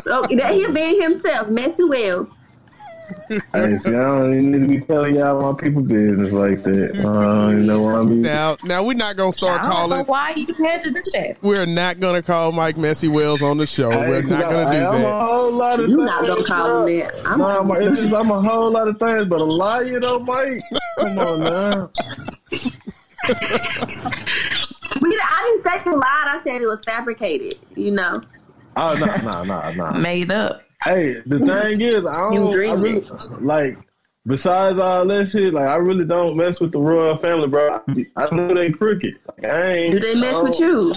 [0.08, 2.28] Oh, that he being himself, Messy Wells.
[3.30, 7.02] Hey, see, I don't even need to be telling y'all my people business like that.
[7.04, 8.16] Uh, I don't know why I'm be.
[8.16, 10.06] Now, now we're not going to start I don't know calling.
[10.06, 11.38] why you had to do that.
[11.42, 13.90] We're not going to call Mike Messy Wells on the show.
[13.90, 16.86] We're not going to do I'm a whole lot of You things, not gonna call
[16.88, 17.26] him that.
[17.26, 20.20] I'm Nah, my, it's just, I'm a whole lot of things, but a liar though,
[20.20, 20.62] Mike.
[21.00, 21.92] Come on now.
[25.02, 26.04] We, I didn't say you lied.
[26.28, 27.60] I said it was fabricated.
[27.76, 28.22] You know.
[28.76, 29.92] Oh no, no, no, no.
[30.00, 30.62] Made up.
[30.84, 32.54] Hey, the thing is, I don't.
[32.54, 33.08] I really,
[33.40, 33.78] like.
[34.28, 37.82] Besides all that shit, like I really don't mess with the royal family, bro.
[37.88, 39.18] I, I know they crooked.
[39.26, 40.94] Like, I ain't, Do they mess with you?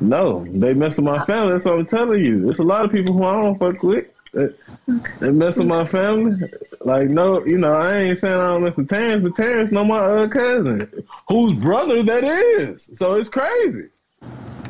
[0.00, 1.52] No, they mess with my family.
[1.52, 2.42] That's what I'm telling you.
[2.42, 4.06] There's a lot of people who I don't fuck with.
[4.34, 6.36] They mess with my family.
[6.80, 9.84] Like, no, you know, I ain't saying I don't mess with Terrence, but Terrence know
[9.84, 12.90] my uh, cousin, whose brother that is.
[12.94, 13.88] So it's crazy.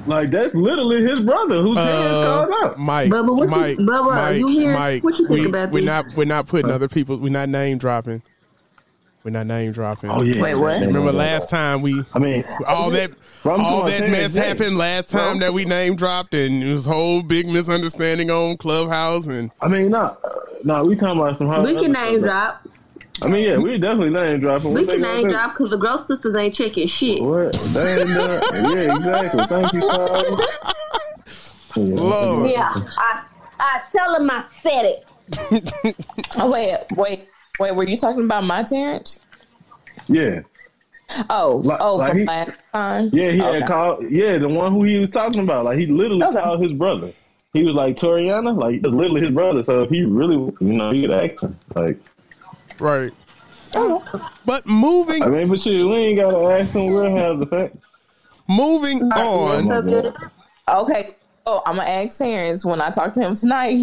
[0.07, 2.79] Like, that's literally his brother who Terrence Uh, called out.
[2.79, 5.71] Mike, Bubba, what you- Mike, Bubba, Mike, you hear- Mike, what you think we, about
[5.71, 5.87] we're this?
[5.87, 7.17] not we're not putting other people.
[7.19, 8.23] We're not name dropping.
[9.25, 10.11] We're not name dropping.
[10.11, 10.43] Oh, yeah.
[10.43, 10.81] Wait, what?
[10.81, 13.13] Remember last time we I mean, all that
[13.45, 17.23] all that mess happened last time that we name dropped, and it was a whole
[17.23, 20.17] big misunderstanding on Clubhouse, and I mean, no,
[20.65, 21.47] no, we talking about some.
[21.63, 22.29] We can name bro.
[22.31, 22.67] drop.
[23.21, 24.73] I mean, yeah, we definitely name dropping.
[24.73, 27.23] We What can gonna name drop because the Gross sisters ain't checking shit.
[27.23, 27.53] What?
[27.53, 28.43] They ain't done.
[28.77, 29.45] Yeah, exactly.
[29.47, 30.29] Thank you, Father.
[31.77, 31.77] Yeah.
[31.77, 33.23] Lord, Yeah, I
[33.61, 36.05] I tell them I said it.
[36.39, 37.75] Oh wait, wait, wait.
[37.75, 39.21] Were you talking about my Terrence?
[40.09, 40.41] Yeah.
[41.31, 43.11] Oh, Like- oh, like from he- last time.
[43.13, 43.61] Yeah, he Okay.
[43.61, 44.11] had called.
[44.11, 45.65] Yeah, the one who he was talking about.
[45.67, 46.41] Like he literally Okay.
[46.41, 47.13] called his brother.
[47.53, 49.63] He was like Toriana, like it's literally his brother.
[49.63, 51.55] So if he really, you know, he could act him.
[51.75, 51.99] Like
[52.83, 53.13] right.
[54.45, 56.87] But moving I mean, but shit, we ain't gotta ask him.
[56.93, 57.79] We'll have the facts.
[58.49, 60.15] moving on.
[60.69, 61.09] Okay.
[61.47, 63.79] Oh, I'm gonna ask Terrence when I talk to him tonight.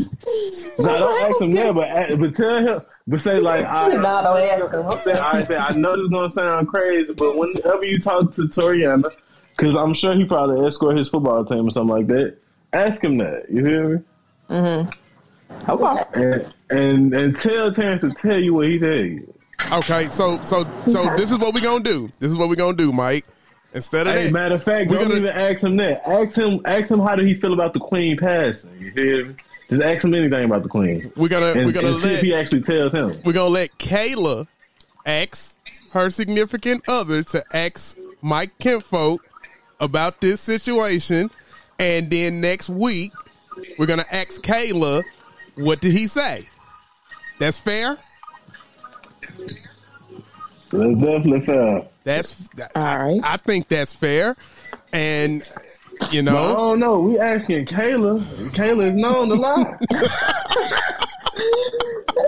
[0.79, 3.87] No, don't ask him there, but a- but tell him, but say like I.
[3.95, 4.91] Nah, don't ask him.
[4.99, 8.43] Say, I say I know this is gonna sound crazy, but whenever you talk to
[8.43, 9.11] Toriana,
[9.57, 12.37] because I'm sure he probably escort his football team or something like that,
[12.71, 13.49] ask him that.
[13.51, 14.03] You hear me?
[14.49, 15.71] Mm-hmm.
[15.71, 16.03] Okay.
[16.13, 19.33] And and, and tell Terrence to tell you what he tell you.
[19.71, 22.09] Okay, so so so this is what we're gonna do.
[22.19, 23.25] This is what we're gonna do, Mike.
[23.73, 26.01] Instead of Hey, that, matter of fact, we're don't gonna- even ask him that.
[26.07, 28.71] Ask him, ask him how did he feel about the Queen passing.
[28.79, 29.35] You feel me?
[29.69, 32.13] Just ask him anything about the Queen, we're gonna and, we're gonna and see if
[32.15, 33.13] let he actually tells him.
[33.23, 34.47] we're gonna let Kayla
[35.05, 35.59] ask
[35.91, 39.19] her significant other to ask Mike Kempfolk
[39.79, 41.29] about this situation,
[41.77, 43.11] and then next week
[43.77, 45.03] we're gonna ask Kayla
[45.55, 46.47] what did he say.
[47.39, 47.97] That's fair.
[50.71, 51.85] That's definitely fair.
[52.03, 53.19] That's All right.
[53.23, 54.35] I think that's fair,
[54.93, 55.41] and
[56.11, 56.55] you But I know.
[56.55, 56.99] don't know.
[56.99, 58.19] We asking Kayla.
[58.51, 59.77] Kayla is known to lie.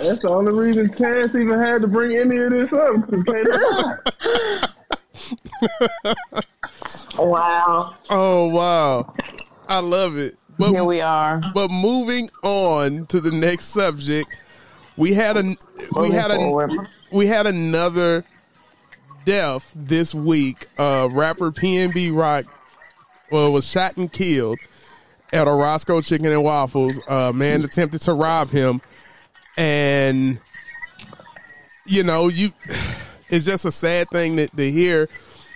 [0.03, 3.97] That's the only reason Terrence even had to bring any of this up because Kayla.
[7.17, 7.95] Wow.
[8.09, 9.13] Oh wow,
[9.67, 10.35] I love it.
[10.57, 11.41] But Here we are.
[11.53, 14.33] But moving on to the next subject,
[14.97, 15.55] we had a
[15.95, 16.67] we had a
[17.11, 18.23] we had another
[19.25, 20.67] death this week.
[20.77, 22.45] Uh, rapper PNB Rock
[23.31, 24.59] well, was shot and killed,
[25.31, 26.99] at a Roscoe Chicken and Waffles.
[27.07, 28.81] A man attempted to rob him,
[29.57, 30.39] and
[31.85, 32.51] you know, you
[33.29, 35.09] it's just a sad thing that to hear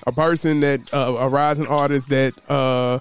[0.08, 3.00] a person that uh, a rising artist that uh,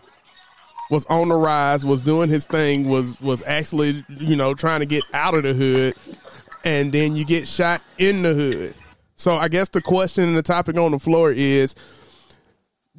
[0.91, 4.87] was on the rise, was doing his thing, was was actually you know trying to
[4.87, 5.95] get out of the hood,
[6.65, 8.75] and then you get shot in the hood.
[9.17, 11.75] So I guess the question and the topic on the floor is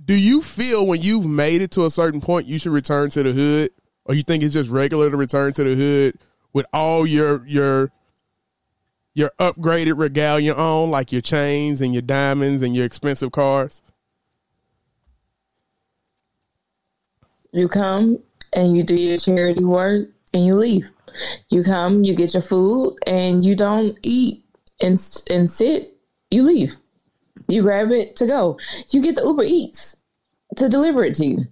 [0.03, 3.23] do you feel when you've made it to a certain point you should return to
[3.23, 3.71] the hood
[4.05, 6.17] or you think it's just regular to return to the hood
[6.53, 7.91] with all your your
[9.13, 13.81] your upgraded regalia on like your chains and your diamonds and your expensive cars
[17.55, 18.17] You come
[18.51, 20.91] and you do your charity work and you leave.
[21.49, 24.43] You come, you get your food, and you don't eat
[24.81, 24.99] and
[25.29, 25.93] and sit.
[26.31, 26.75] You leave.
[27.47, 28.57] You grab it to go.
[28.89, 29.95] You get the Uber Eats
[30.55, 31.45] to deliver it to you.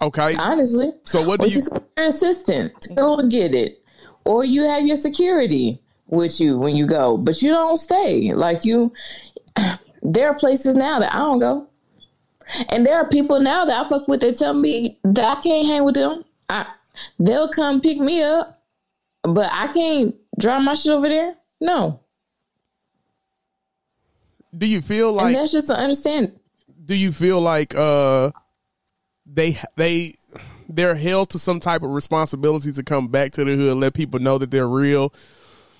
[0.00, 0.92] okay Honestly.
[1.04, 1.62] So what do you- you
[1.96, 3.82] your assistant to go and get it,
[4.24, 8.32] or you have your security with you when you go, but you don't stay.
[8.34, 8.92] Like you,
[10.02, 11.66] there are places now that I don't go,
[12.68, 15.66] and there are people now that I fuck with that tell me that I can't
[15.66, 16.24] hang with them.
[16.50, 16.66] I
[17.18, 18.62] they'll come pick me up,
[19.22, 21.34] but I can't drive my shit over there.
[21.60, 22.00] No,
[24.56, 26.38] do you feel and like that's just to understand.
[26.84, 28.30] do you feel like uh
[29.26, 30.14] they they
[30.68, 34.20] they're held to some type of responsibility to come back to the hood let people
[34.20, 35.12] know that they're real?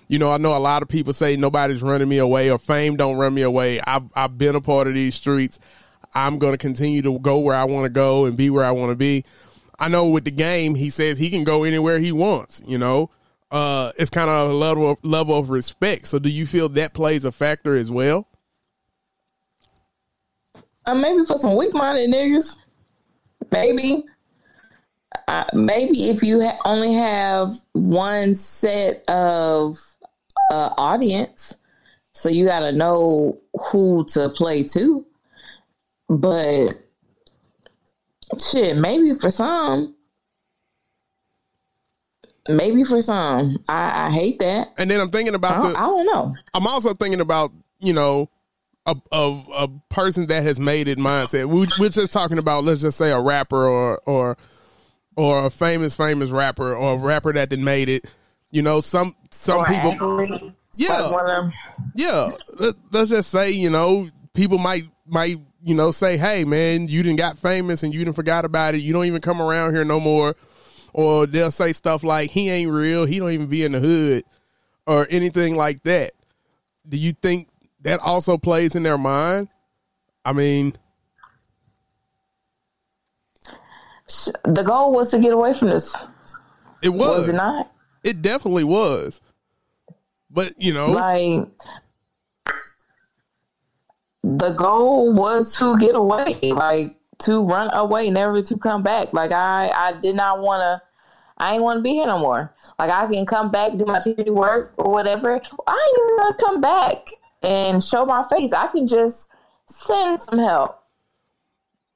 [0.09, 2.97] You know i know a lot of people say nobody's running me away or fame
[2.97, 3.81] don't run me away.
[3.81, 5.59] I've, I've been a part of these streets.
[6.15, 8.71] I'm going to continue to go where i want to go and be where i
[8.71, 9.25] want to be
[9.83, 13.11] i know with the game he says he can go anywhere he wants you know
[13.51, 16.95] uh it's kind of a level of, level of respect so do you feel that
[16.95, 18.27] plays a factor as well
[20.85, 22.57] Uh, maybe for some weak minded niggas,
[23.53, 24.05] maybe.
[25.29, 29.77] Uh, maybe if you ha- only have one set of
[30.51, 31.55] uh, audience,
[32.13, 33.39] so you got to know
[33.71, 35.07] who to play to.
[36.09, 36.82] But
[38.39, 39.95] shit, maybe for some,
[42.49, 44.69] maybe for some, I, I hate that.
[44.79, 46.35] and then i'm thinking about don't, the I don't know.
[46.55, 48.29] I'm also thinking about you know
[48.87, 51.49] a a, a person that has made it mindset.
[51.49, 54.37] We, we're just talking about let's just say a rapper or or
[55.17, 58.13] or a famous famous rapper or a rapper that did made it.
[58.51, 61.53] You know, some some Or people, athlete, yeah, like one of them.
[61.95, 62.31] yeah.
[62.59, 67.03] Let, let's just say you know people might might you know say, hey man, you
[67.03, 68.79] didn't got famous and you didn't forgot about it.
[68.79, 70.35] You don't even come around here no more.
[70.93, 73.07] Or they'll say stuff like he ain't real.
[73.07, 74.25] He don't even be in the hood
[74.87, 76.13] or anything like that.
[76.89, 77.49] Do you think
[77.83, 79.49] that also plays in their mind?
[80.25, 80.75] I mean,
[84.45, 85.97] The goal was to get away from this.
[86.83, 87.19] it was.
[87.19, 87.73] Was it not?
[88.05, 89.21] It definitely was.
[90.31, 91.49] But you know, Like
[94.39, 99.13] the goal was to get away, like to run away, never to come back.
[99.13, 100.83] Like I, I did not want to.
[101.39, 102.55] I ain't want to be here no more.
[102.79, 105.41] Like I can come back, do my charity work or whatever.
[105.67, 107.09] I ain't gonna come back
[107.43, 108.53] and show my face.
[108.53, 109.29] I can just
[109.67, 110.79] send some help.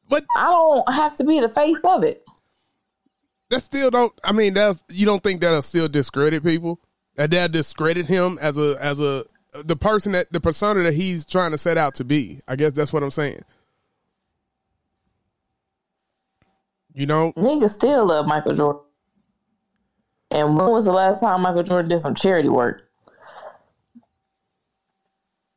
[0.08, 2.24] but I don't have to be the face of it.
[3.50, 4.12] that still don't.
[4.24, 6.80] I mean, that's you don't think that'll still discredit people?
[7.14, 9.24] That that discredit him as a as a
[9.64, 12.40] the person that the persona that he's trying to set out to be.
[12.48, 13.40] I guess that's what I'm saying.
[16.94, 18.82] You know, Niggas still love Michael Jordan.
[20.30, 22.82] And when was the last time Michael Jordan did some charity work?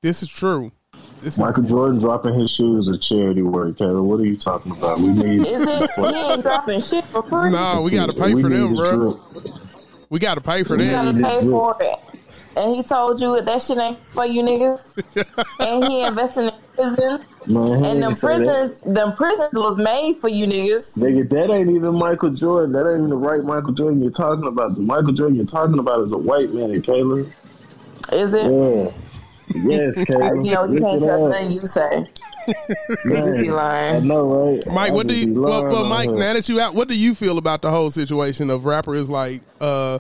[0.02, 0.72] this is true.
[1.22, 4.06] This is, Michael Jordan dropping his shoes is charity work, Kevin.
[4.06, 5.00] What are you talking about?
[5.00, 5.46] We need.
[5.48, 5.92] Is it?
[5.98, 7.50] he ain't dropping shit for free.
[7.52, 9.14] no, we got to pay We for them, bro.
[9.34, 9.54] drip.
[10.10, 11.22] We got to pay for You them.
[11.22, 12.00] gotta pay for it.
[12.58, 14.96] And he told you that shit ain't for you niggas.
[15.60, 17.26] and he invested in prison.
[17.48, 18.46] Man, And them ain't say that.
[18.46, 20.98] prisons, them prisons was made for you niggas.
[21.00, 22.74] Nigga, that ain't even Michael Jordan.
[22.74, 24.76] That ain't even the right Michael Jordan you're talking about.
[24.76, 27.32] The Michael Jordan you're talking about is a white man, Kayla.
[28.12, 28.52] Is it?
[28.52, 28.92] Yeah.
[29.64, 30.46] Yes, Kayla.
[30.46, 31.30] You know, you Look can't it trust up.
[31.30, 32.08] nothing you say.
[33.06, 33.96] Man, You be lying.
[33.98, 34.68] I know, right?
[34.74, 35.34] Mike, I what do you?
[35.42, 36.18] Well, well Mike, her.
[36.18, 39.42] now that you out, what do you feel about the whole situation of rappers like?
[39.62, 40.00] uh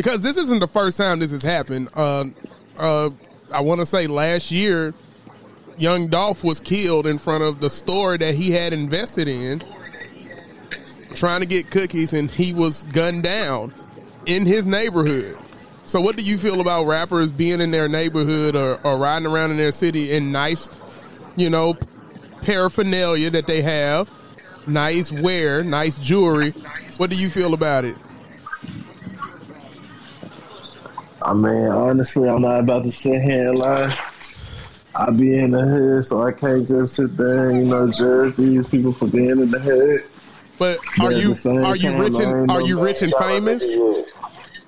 [0.00, 1.90] Because this isn't the first time this has happened.
[1.94, 2.24] Uh,
[2.78, 3.10] uh,
[3.52, 4.94] I want to say last year,
[5.76, 9.62] Young Dolph was killed in front of the store that he had invested in,
[11.14, 13.74] trying to get cookies, and he was gunned down
[14.24, 15.36] in his neighborhood.
[15.84, 19.50] So, what do you feel about rappers being in their neighborhood or, or riding around
[19.50, 20.70] in their city in nice,
[21.36, 21.76] you know,
[22.40, 24.10] paraphernalia that they have,
[24.66, 26.52] nice wear, nice jewelry.
[26.96, 27.96] What do you feel about it?
[31.22, 33.96] I mean, honestly, I'm not about to sit here and lie.
[34.94, 38.36] I be in the hood, so I can't just sit there and, you know, judge
[38.36, 40.04] these people for being in the hood.
[40.58, 43.64] But are you are you time, rich and are you rich and famous?
[43.64, 44.06] yet.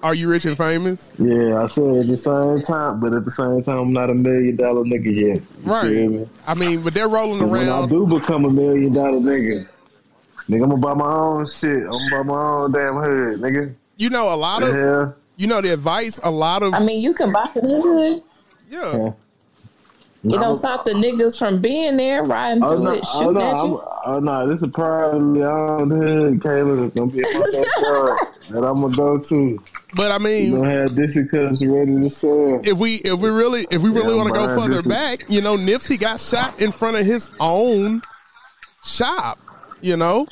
[0.03, 1.13] Are you rich and famous?
[1.19, 4.15] Yeah, I said at the same time, but at the same time, I'm not a
[4.15, 5.43] million dollar nigga yet.
[5.63, 5.91] Right.
[5.91, 6.29] me?
[6.47, 7.51] I mean, but they're rolling around.
[7.51, 9.69] When I do become a million dollar nigga,
[10.49, 11.85] nigga, I'm gonna buy my own shit.
[11.85, 13.75] I'm gonna buy my own damn hood, nigga.
[13.97, 15.17] You know a lot of hell?
[15.37, 16.21] You know the advice.
[16.23, 18.23] A lot of I mean, you can buy the hood.
[18.71, 19.13] yeah.
[20.25, 20.37] Yeah.
[20.37, 23.41] It don't stop the niggas from being there, riding Oh through no, it, oh no,
[23.41, 23.73] at I'm,
[24.15, 26.81] oh no, this is probably on the hood, Kayla.
[26.81, 28.19] That's gonna be in my backyard
[28.51, 29.63] that I'm gonna go to.
[29.97, 32.61] But I mean, gonna have Dixie cups ready to sell.
[32.63, 34.87] if we if we really if we really Yeah, want to go further this is-
[34.87, 38.01] back, you know, Nipsey got shot in front of his own
[38.85, 39.41] shop.
[39.81, 40.29] You know,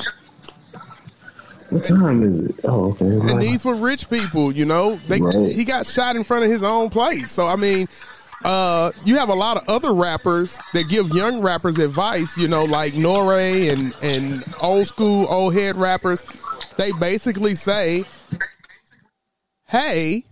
[1.71, 2.57] What time is it?
[2.65, 3.07] Oh, okay.
[3.07, 4.53] and these were rich people.
[4.53, 5.53] You know, they Right.
[5.53, 7.31] he got shot in front of his own place.
[7.31, 7.87] So I mean,
[8.45, 12.37] uh, you have a lot of other rappers that give young rappers advice.
[12.37, 16.23] You know, like Nore and and old school old head rappers.
[16.77, 18.05] They basically say,
[19.69, 20.25] "Hey,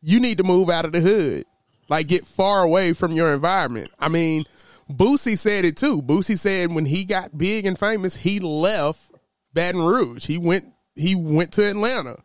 [0.00, 1.44] you need to move out of the hood,
[1.88, 4.44] like get far away from your environment." I mean,
[4.90, 6.02] Boosie said it too.
[6.02, 9.11] Boosie said when he got big and famous, he left
[9.54, 10.26] Baton Rouge.
[10.26, 12.16] He went he went to Atlanta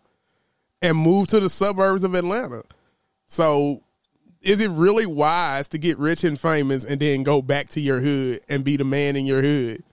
[0.81, 2.63] and moved to the suburbs of Atlanta.
[3.27, 3.83] So,
[4.41, 7.99] is it really wise to get rich and famous and then go back to your
[7.99, 9.83] hood and be the man in your hood?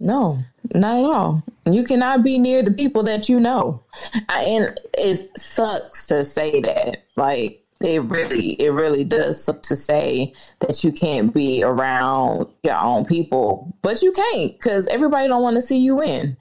[0.00, 0.38] No,
[0.74, 1.42] not at all.
[1.66, 3.82] You cannot be near the people that you know.
[4.28, 7.04] I, and it sucks to say that.
[7.16, 12.78] Like it really, it really does suck to say that you can't be around your
[12.78, 16.36] own people, but you can't because everybody don't want to see you win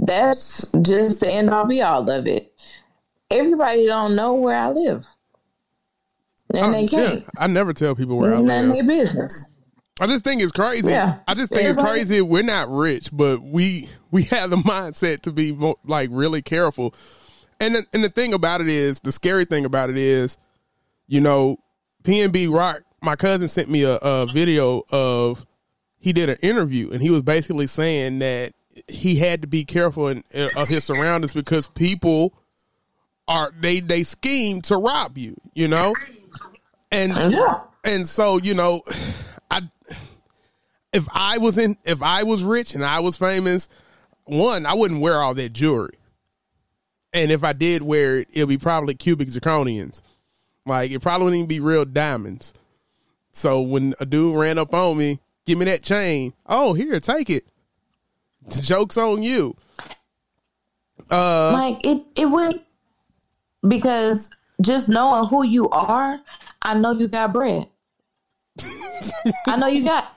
[0.00, 2.52] That's just the end all be all of it.
[3.30, 5.06] Everybody don't know where I live,
[6.54, 7.24] and oh, they Oh, Yeah, can't.
[7.38, 8.74] I never tell people where I None live.
[8.76, 9.48] their business.
[10.00, 10.90] I just think it's crazy.
[10.90, 11.18] Yeah.
[11.26, 12.22] I just think it's crazy.
[12.22, 16.94] We're not rich, but we we have the mindset to be like really careful.
[17.60, 20.36] And the, and the thing about it is, the scary thing about it is,
[21.06, 21.58] you know,
[22.04, 22.82] PNB Rock.
[23.00, 25.44] My cousin sent me a, a video of
[25.98, 28.52] he did an interview, and he was basically saying that
[28.88, 32.32] he had to be careful in, of his surroundings because people
[33.26, 35.36] are they they scheme to rob you.
[35.54, 35.94] You know,
[36.90, 37.54] and Yeah.
[37.84, 38.82] and so you know,
[39.50, 39.62] I
[40.92, 43.68] if I was in if I was rich and I was famous,
[44.24, 45.97] one I wouldn't wear all that jewelry,
[47.12, 50.02] and if I did wear it, it'll be probably cubic zirconians.
[50.66, 52.54] Like it probably wouldn't even be real diamonds.
[53.32, 56.34] So when a dude ran up on me, give me that chain.
[56.46, 57.44] Oh, here, take it.
[58.46, 59.56] The Joke's on you.
[61.10, 62.60] Uh, like it it would
[63.66, 66.20] because just knowing who you are,
[66.60, 67.66] I know you got bread.
[69.46, 70.12] I know you got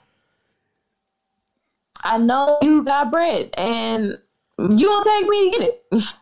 [2.03, 4.17] I know you got bread and
[4.57, 6.03] you gonna take me to get it.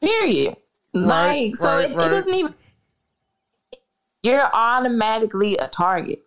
[0.00, 0.56] Period.
[0.94, 2.06] Right, like so right, it, right.
[2.06, 2.54] it doesn't even
[4.22, 6.24] you're automatically a target.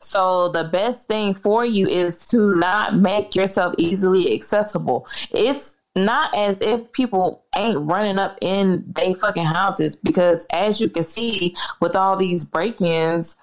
[0.00, 5.06] So the best thing for you is to not make yourself easily accessible.
[5.30, 10.88] It's not as if people ain't running up in they fucking houses because as you
[10.88, 13.36] can see with all these break-ins,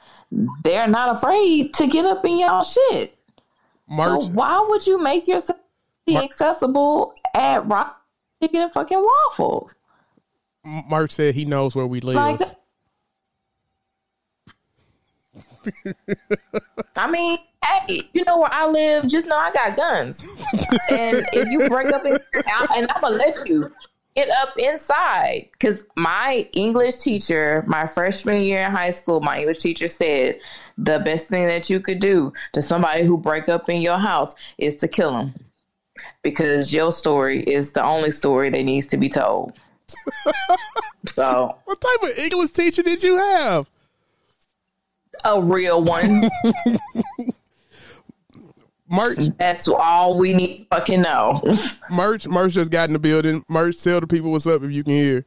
[0.63, 3.17] they're not afraid to get up in y'all shit.
[3.89, 4.24] merch.
[4.24, 5.60] So why would you make yourself
[6.07, 8.01] accessible at rock
[8.41, 9.75] chicken and fucking waffles?
[10.89, 12.15] Mark said he knows where we live.
[12.15, 12.41] Like
[16.95, 19.07] I mean, hey, you know where I live?
[19.07, 20.25] Just know I got guns.
[20.91, 22.17] and if you break up in
[22.75, 23.71] and I'm gonna let you
[24.15, 25.49] get up inside.
[25.59, 30.39] Cause my English teacher, my freshman year in high school, my English teacher said
[30.77, 34.35] the best thing that you could do to somebody who break up in your house
[34.57, 35.33] is to kill them.
[36.23, 39.54] Because your story is the only story that needs to be told.
[41.06, 43.67] so what type of English teacher did you have?
[45.23, 46.29] a real one.
[48.87, 51.41] Merch, That's all we need to fucking know.
[51.89, 53.43] merch, merch just got in the building.
[53.50, 55.25] Merch, tell the people what's up if you can hear.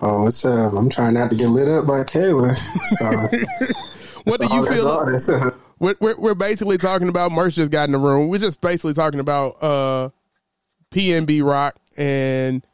[0.00, 0.72] Oh, what's up?
[0.74, 2.56] I'm trying not to get lit up by Kayla.
[2.86, 4.88] So, What do you feel?
[4.88, 5.54] all that's up.
[5.78, 8.28] We're, we're, we're basically talking about merch just got in the room.
[8.28, 10.08] We're just basically talking about uh,
[10.90, 12.66] PNB Rock and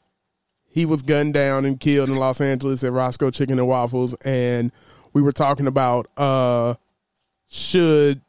[0.68, 4.14] he was gunned down and killed in Los Angeles at Roscoe Chicken and Waffles.
[4.24, 4.72] And
[5.12, 6.74] we were talking about uh
[7.48, 8.22] should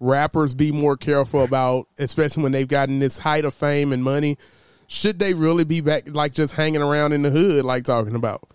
[0.00, 4.38] rappers be more careful about, especially when they've gotten this height of fame and money,
[4.86, 8.48] should they really be back like just hanging around in the hood, like talking about?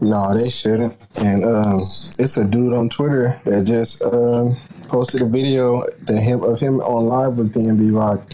[0.00, 0.96] No, they shouldn't.
[1.22, 4.56] And um, it's a dude on Twitter that just um,
[4.88, 8.30] posted a video that him of him on live with PNB Rock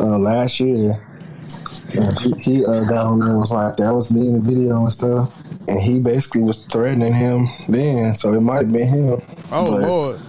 [0.00, 1.02] uh, last year.
[1.94, 4.50] And he he uh, got on there and was like, "That was me in the
[4.50, 5.32] video and stuff."
[5.68, 9.22] And he basically was threatening him then, so it might have been him.
[9.52, 10.20] Oh But- Lord.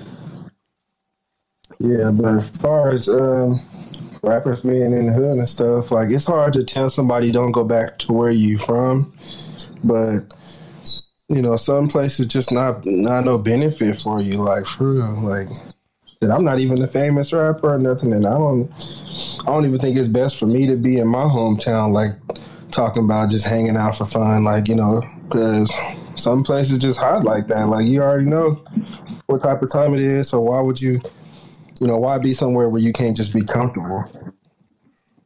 [1.79, 3.59] Yeah, but as far as um,
[4.23, 7.63] rappers being in the hood and stuff, like it's hard to tell somebody don't go
[7.63, 9.13] back to where you from,
[9.83, 10.21] but
[11.29, 14.33] you know some places just not not no benefit for you.
[14.37, 15.47] Like for real, like
[16.21, 18.71] shit, I'm not even a famous rapper or nothing, and I don't
[19.41, 22.11] I don't even think it's best for me to be in my hometown, like
[22.71, 25.73] talking about just hanging out for fun, like you know, because
[26.15, 27.67] some places just hot like that.
[27.67, 28.63] Like you already know
[29.25, 31.01] what type of time it is, so why would you?
[31.79, 34.03] you know, why be somewhere where you can't just be comfortable?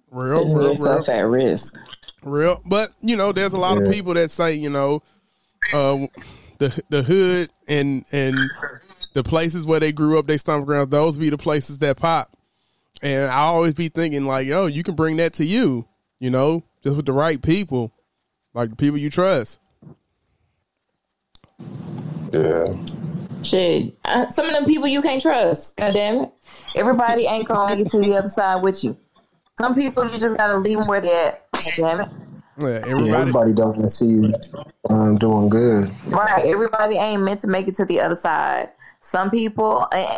[0.09, 1.09] Real, Putting real, real.
[1.09, 1.77] at risk.
[2.23, 5.01] Real, but you know, there's a lot of people that say, you know,
[5.73, 6.07] uh,
[6.57, 8.51] the the hood and and
[9.13, 12.35] the places where they grew up, they stomping grounds, those be the places that pop.
[13.01, 15.87] And I always be thinking like, yo, you can bring that to you,
[16.19, 17.91] you know, just with the right people,
[18.53, 19.59] like the people you trust.
[22.31, 22.65] Yeah.
[23.43, 25.75] Shit, uh, some of them people you can't trust.
[25.77, 26.31] God damn it.
[26.75, 28.95] Everybody ain't gonna make it to the other side with you.
[29.57, 31.51] Some people you just gotta leave them where they're at.
[31.51, 32.09] God damn it.
[32.61, 33.11] Yeah, Yeah, everybody.
[33.13, 34.33] everybody doesn't see you
[34.89, 35.91] um, doing good.
[36.07, 36.45] Right.
[36.45, 38.69] Everybody ain't meant to make it to the other side.
[39.01, 40.17] Some people, eh,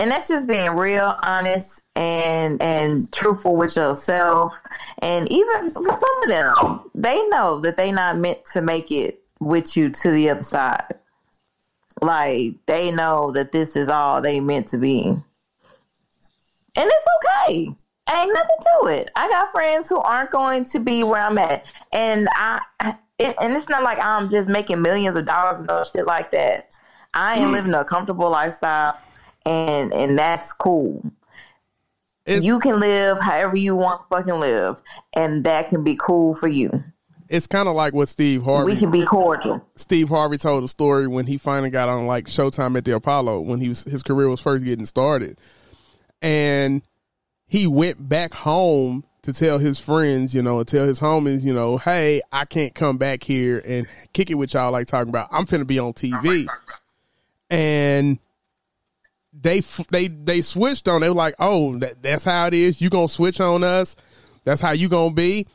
[0.00, 4.52] and that's just being real, honest, and and truthful with yourself.
[4.98, 9.22] And even for some of them, they know that they not meant to make it
[9.38, 10.94] with you to the other side.
[12.02, 15.22] Like they know that this is all they meant to be, and
[16.76, 17.68] it's okay.
[18.12, 19.10] Ain't nothing to it.
[19.14, 22.60] I got friends who aren't going to be where I'm at, and I,
[23.18, 26.30] it, and it's not like I'm just making millions of dollars and no shit like
[26.32, 26.70] that.
[27.14, 27.52] I am mm.
[27.52, 28.98] living a comfortable lifestyle,
[29.46, 31.12] and and that's cool.
[32.26, 34.80] It's, you can live however you want to fucking live,
[35.14, 36.70] and that can be cool for you.
[37.28, 39.64] it's kind of like what Steve Harvey We can be cordial.
[39.76, 43.42] Steve Harvey told a story when he finally got on like Showtime at the Apollo
[43.42, 45.38] when he was his career was first getting started,
[46.22, 46.82] and
[47.50, 51.78] he went back home to tell his friends, you know, tell his homies, you know,
[51.78, 55.46] hey, I can't come back here and kick it with y'all like talking about I'm
[55.46, 56.46] finna be on TV,
[57.50, 58.20] and
[59.32, 61.00] they they they switched on.
[61.00, 62.80] They were like, oh, that, that's how it is.
[62.80, 63.96] You gonna switch on us?
[64.44, 65.48] That's how you gonna be?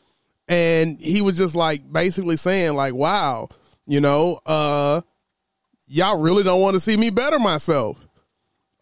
[0.50, 3.48] And he was just like basically saying like, wow,
[3.86, 5.00] you know, uh,
[5.88, 8.05] y'all really don't want to see me better myself.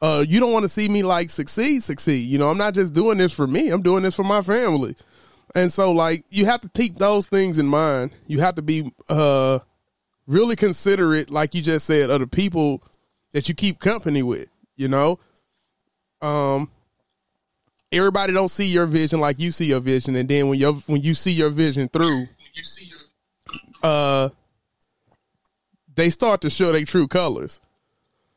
[0.03, 2.27] Uh, you don't want to see me like succeed, succeed.
[2.27, 3.69] You know, I'm not just doing this for me.
[3.69, 4.97] I'm doing this for my family.
[5.55, 8.11] And so like you have to keep those things in mind.
[8.27, 9.59] You have to be uh
[10.27, 12.83] really considerate, like you just said, of the people
[13.31, 15.19] that you keep company with, you know?
[16.21, 16.69] Um
[17.93, 21.01] everybody don't see your vision like you see your vision and then when your when
[21.01, 22.27] you see your vision through
[23.83, 24.27] uh
[25.95, 27.61] they start to show their true colors.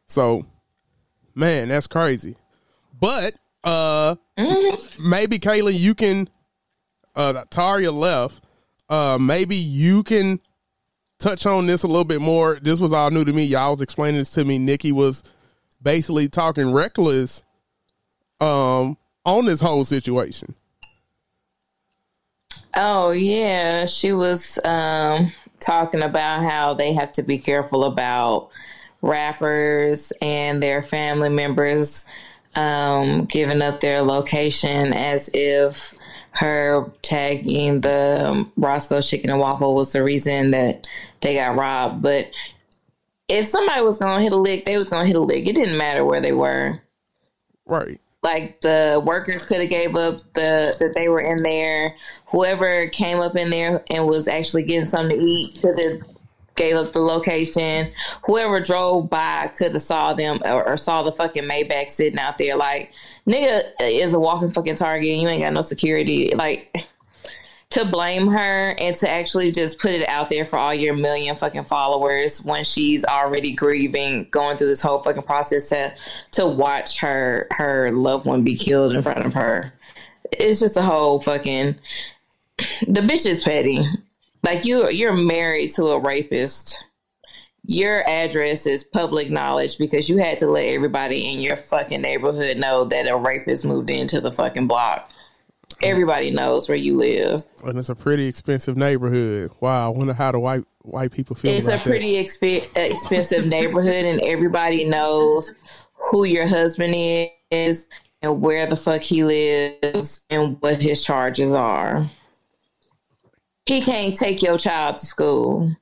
[0.07, 0.47] So
[1.37, 2.35] man, that's crazy.
[2.99, 6.29] But uh maybe Kaylin you can
[7.15, 8.43] uh Taria left.
[8.89, 10.41] Uh maybe you can
[11.19, 12.59] touch on this a little bit more.
[12.61, 13.45] This was all new to me.
[13.45, 14.59] Y'all was explaining this to me.
[14.59, 15.23] Nicki was
[15.83, 17.45] basically talking reckless
[18.41, 20.55] um on this whole situation.
[22.77, 28.51] Oh yeah, she was um, talking about how they have to be careful about
[29.03, 32.05] rappers and their family members
[32.55, 35.95] um, giving up their location as if
[36.31, 40.87] her tagging the um, Roscoe Chicken and Waffle was the reason that
[41.21, 42.03] they got robbed.
[42.03, 42.31] But
[43.29, 45.47] if somebody was going to hit a lick, they was going to hit a lick.
[45.47, 46.81] It didn't matter where they were
[47.65, 48.01] Right.
[48.23, 51.97] like the workers could have gave up the that they were in there.
[52.27, 56.16] Whoever came up in there and was actually getting something to eat could have
[56.57, 57.93] gave up the location.
[58.25, 62.39] Whoever drove by could have saw them or, or saw the fucking Maybach sitting out
[62.39, 62.57] there.
[62.57, 62.93] Like
[63.27, 65.09] nigga is a walking fucking target.
[65.09, 66.35] You ain't got no security.
[66.35, 66.87] Like
[67.71, 71.35] to blame her and to actually just put it out there for all your million
[71.35, 75.93] fucking followers when she's already grieving, going through this whole fucking process to
[76.33, 79.73] to watch her her loved one be killed in front of her.
[80.33, 81.77] It's just a whole fucking
[82.87, 83.85] the bitch is petty.
[84.47, 86.83] Like you you're married to a rapist.
[87.65, 92.59] Your address is public knowledge because you had to let everybody in your fucking neighborhood
[92.59, 95.11] know that a rapist moved into the fucking block.
[95.83, 97.43] Everybody knows where you live.
[97.65, 99.51] And it's a pretty expensive neighborhood.
[99.61, 104.07] Wow, I wonder how the white white people feel It's a pretty exp- expensive neighborhood,
[104.07, 105.53] and everybody knows
[105.95, 106.95] who your husband
[107.51, 107.89] is
[108.23, 112.09] and where the fuck he lives and what his charges are.
[113.67, 115.75] He can't take your child to school.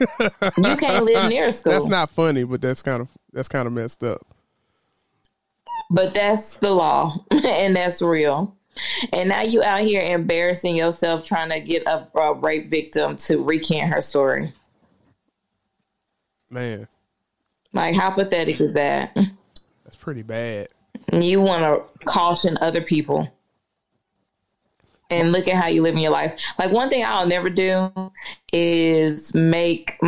[0.20, 1.72] you can't live near school.
[1.72, 4.26] That's not funny, but that's kind of that's kind of messed up.
[5.90, 8.56] but that's the law, and that's real.
[9.12, 13.42] And now you out here embarrassing yourself trying to get a, a rape victim to
[13.44, 14.52] recant her story.
[16.48, 16.88] Man,
[17.72, 19.16] Like, how pathetic is that?
[19.84, 20.68] that's pretty bad.
[21.12, 23.28] You want to caution other people.
[25.10, 26.40] And look at how you live in your life.
[26.56, 27.90] Like one thing I'll never do
[28.52, 29.98] is make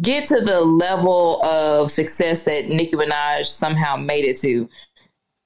[0.00, 4.68] get to the level of success that Nicki Minaj somehow made it to,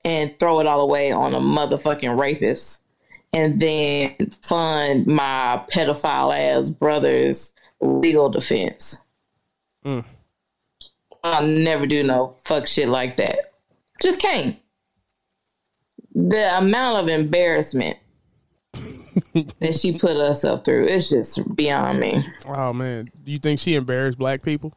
[0.05, 2.83] and throw it all away on a motherfucking rapist,
[3.33, 9.03] and then fund my pedophile ass brother's legal defense.
[9.85, 10.05] Mm.
[11.25, 13.53] I'll never do no fuck shit like that.
[14.01, 14.57] Just can't.
[16.15, 17.99] The amount of embarrassment
[19.61, 20.85] that she put herself through.
[20.87, 22.25] It's just beyond me.
[22.47, 24.73] Oh man, do you think she embarrassed black people?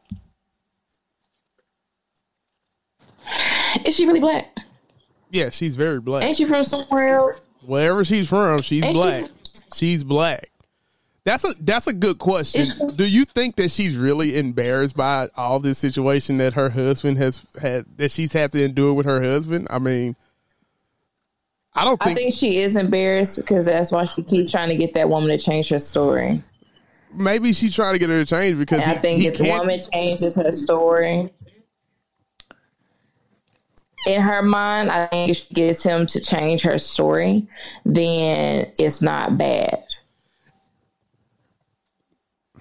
[3.84, 4.56] Is she really black?
[5.30, 6.24] Yeah, she's very black.
[6.24, 7.46] Ain't she from somewhere else?
[7.64, 9.24] Wherever she's from, she's Ain't she black.
[9.74, 10.48] she's black.
[11.24, 12.64] That's a that's a good question.
[12.64, 17.18] She- Do you think that she's really embarrassed by all this situation that her husband
[17.18, 19.68] has had that she's had to endure with her husband?
[19.70, 20.16] I mean,
[21.74, 24.76] I don't I think, think she is embarrassed because that's why she keeps trying to
[24.76, 26.42] get that woman to change her story.
[27.14, 29.48] maybe she's trying to get her to change because And I think he if the
[29.50, 31.30] woman changes her story,
[34.06, 37.46] in her mind, I think if she gets him to change her story,
[37.84, 39.84] then it's not bad.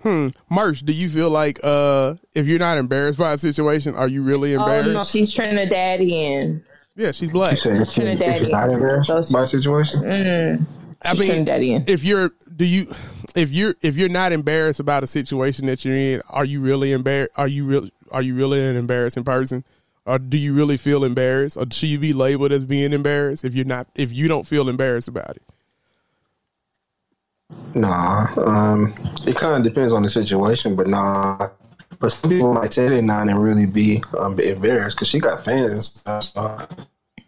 [0.03, 0.29] Hmm.
[0.49, 4.21] Merch, do you feel like uh if you're not embarrassed by a situation, are you
[4.21, 4.89] really embarrassed?
[4.89, 6.63] Oh no, she's Trinidadian.
[6.99, 7.53] Yeah, she's black.
[7.53, 8.41] You said if, you- if Trinidadian.
[8.41, 11.87] you're not embarrassed by a situation, I mean, Trinidadian.
[11.89, 12.93] if you're do you
[13.35, 16.91] if you're if you're not embarrassed about a situation that you're in, are you really
[16.91, 17.31] embarrassed?
[17.37, 17.89] Are you real?
[18.11, 19.63] Are you really an embarrassing person?
[20.05, 21.55] Or do you really feel embarrassed?
[21.55, 24.67] Or should you be labeled as being embarrassed if you're not if you don't feel
[24.67, 25.43] embarrassed about it?
[27.75, 28.27] nah.
[28.37, 28.93] Um,
[29.27, 31.49] it kind of depends on the situation, but nah.
[31.99, 35.43] But some people might say they're not and really be um, embarrassed because she got
[35.43, 36.23] fans and stuff.
[36.33, 36.67] So,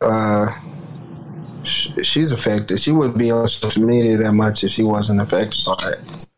[0.02, 0.60] uh,
[1.64, 2.82] sh- she's affected.
[2.82, 6.31] She wouldn't be on social media that much if she wasn't affected by it.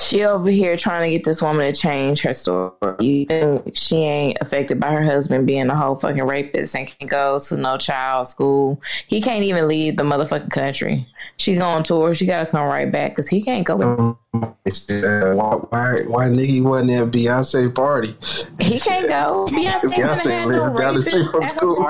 [0.00, 2.72] She over here trying to get this woman to change her story.
[3.00, 7.10] You think she ain't affected by her husband being a whole fucking rapist and can't
[7.10, 8.80] go to no child school.
[9.06, 11.06] He can't even leave the motherfucking country.
[11.36, 12.14] She go on tour.
[12.14, 13.78] She got to come right back because he can't go.
[13.78, 14.16] Back.
[14.34, 18.16] Uh, why, why, why Nicki wasn't at Beyonce party?
[18.60, 19.46] He can't go.
[19.50, 21.86] Beyonce ain't Beyonce gonna have no live down the street from school.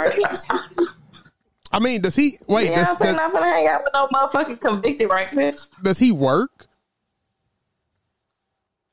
[1.70, 2.74] I mean, does he wait?
[2.74, 5.70] Does, Beyonce does, not gonna hang out with no motherfucking convicted rapist.
[5.82, 6.67] does he work?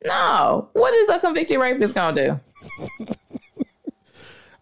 [0.06, 0.70] No.
[0.74, 2.40] What is a convicted rapist gonna do?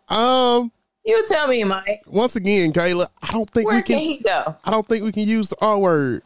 [0.10, 0.72] Um,
[1.06, 2.02] You tell me, Mike.
[2.06, 4.06] once again, Kayla, I don't think Where we can can.
[4.06, 4.56] he go?
[4.64, 6.22] I don't think we can use the R word.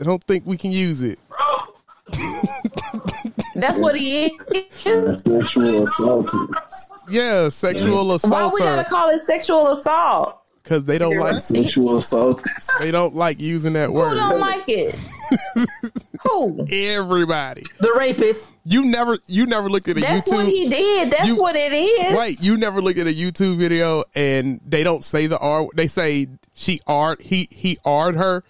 [0.00, 1.18] I don't think we can use it.
[3.54, 4.32] That's what he is.
[5.24, 6.40] Sexual assaulted.
[7.08, 10.40] Yeah, sexual Why assault we gotta call it sexual assault?
[10.62, 12.44] because they don't like Sexual assaulted.
[12.80, 14.10] they don't like using that Who word.
[14.10, 14.94] Who don't like it?
[16.22, 16.64] Who?
[16.70, 17.62] Everybody.
[17.78, 18.52] The rapist.
[18.64, 21.10] You never you never looked at a That's YouTube what he did.
[21.10, 22.16] That's You- what it is.
[22.18, 25.66] Wait, you never look at a YouTube video and they don't say the R.
[25.74, 28.42] They say she art he he art her.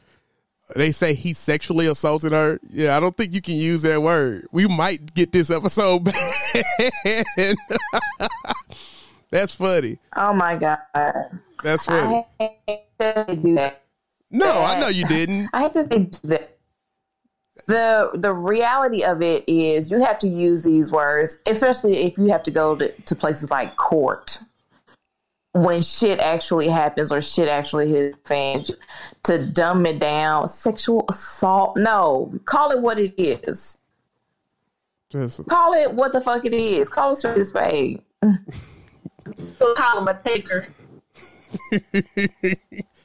[0.75, 2.59] They say he sexually assaulted her.
[2.71, 4.47] Yeah, I don't think you can use that word.
[4.51, 7.59] We might get this episode banned.
[9.31, 9.99] That's funny.
[10.17, 10.79] Oh my god.
[11.63, 12.25] That's funny.
[12.41, 13.83] I hate that they do that.
[14.31, 15.49] No, I know you didn't.
[15.53, 16.56] I hate that they do that.
[17.67, 22.27] The the reality of it is you have to use these words, especially if you
[22.27, 24.41] have to go to, to places like court
[25.57, 28.71] when shit actually happens or shit actually hits fans
[29.23, 30.49] to dumb it down.
[30.49, 31.77] Sexual assault.
[31.77, 33.79] No, call it what it is.
[35.11, 36.89] Just Call it what the fuck it is.
[36.89, 38.03] Call it spade a spade.
[39.59, 40.69] So call him a taker.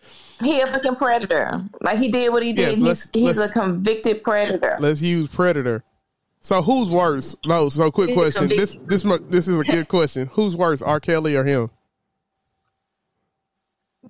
[0.42, 1.62] He a fucking predator.
[1.82, 2.78] Like he did what he did.
[2.78, 4.78] Yes, let's- he's he's let's- a convicted predator.
[4.80, 5.84] Let's use predator.
[6.42, 7.36] So who's worse?
[7.46, 7.70] No.
[7.70, 8.48] So quick He's question.
[8.50, 10.28] This this this is a good question.
[10.34, 11.00] Who's worse, R.
[11.00, 11.70] Kelly or him?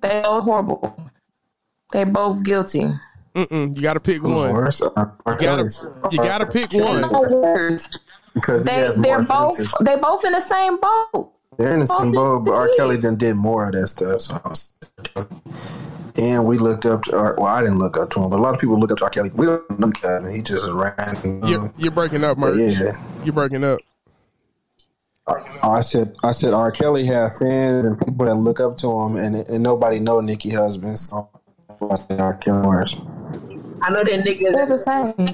[0.00, 0.96] They are horrible.
[1.92, 2.90] They both guilty.
[3.34, 4.52] Mm-mm, you got to pick Who's one.
[4.52, 4.82] worse?
[4.82, 5.34] Uh, R.
[5.34, 5.68] You gotta
[6.10, 7.00] you gotta pick one.
[7.02, 7.88] No words.
[8.34, 9.76] because they they're both offenses.
[9.82, 11.32] they both in the same boat.
[11.58, 12.66] They're in the same boat, but R.
[12.68, 12.76] did.
[12.76, 14.22] Kelly done did more of that stuff.
[14.22, 14.72] So I was,
[16.16, 18.42] and we looked up to, or, well, I didn't look up to him, but a
[18.42, 19.10] lot of people look up to R.
[19.10, 19.30] Kelly.
[19.34, 20.36] We don't know Kelly.
[20.36, 20.94] He just ran.
[21.46, 22.74] You're, you're breaking up, but Merch.
[22.74, 22.92] yeah,
[23.24, 23.80] You're breaking up.
[25.62, 26.72] I said, I said, R.
[26.72, 30.50] Kelly had fans and people that look up to him, and and nobody know Nicki
[30.50, 30.98] husband.
[30.98, 31.30] So
[31.88, 32.34] I said R.
[32.34, 32.96] Kelly worse.
[33.82, 35.28] I know that They're the same.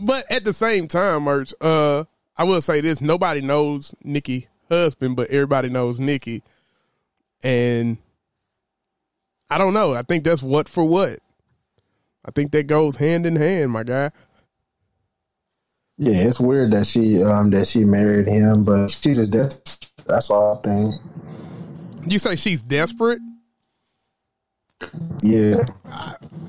[0.00, 2.04] But at the same time, Merch, uh,
[2.36, 6.42] I will say this: nobody knows Nicki husband, but everybody knows Nicki,
[7.44, 7.98] and
[9.50, 9.94] I don't know.
[9.94, 11.18] I think that's what for what.
[12.24, 14.10] I think that goes hand in hand, my guy.
[15.96, 20.30] Yeah, it's weird that she um that she married him, but she just that's that's
[20.30, 20.94] all I think.
[22.06, 23.20] You say she's desperate?
[25.22, 25.64] Yeah,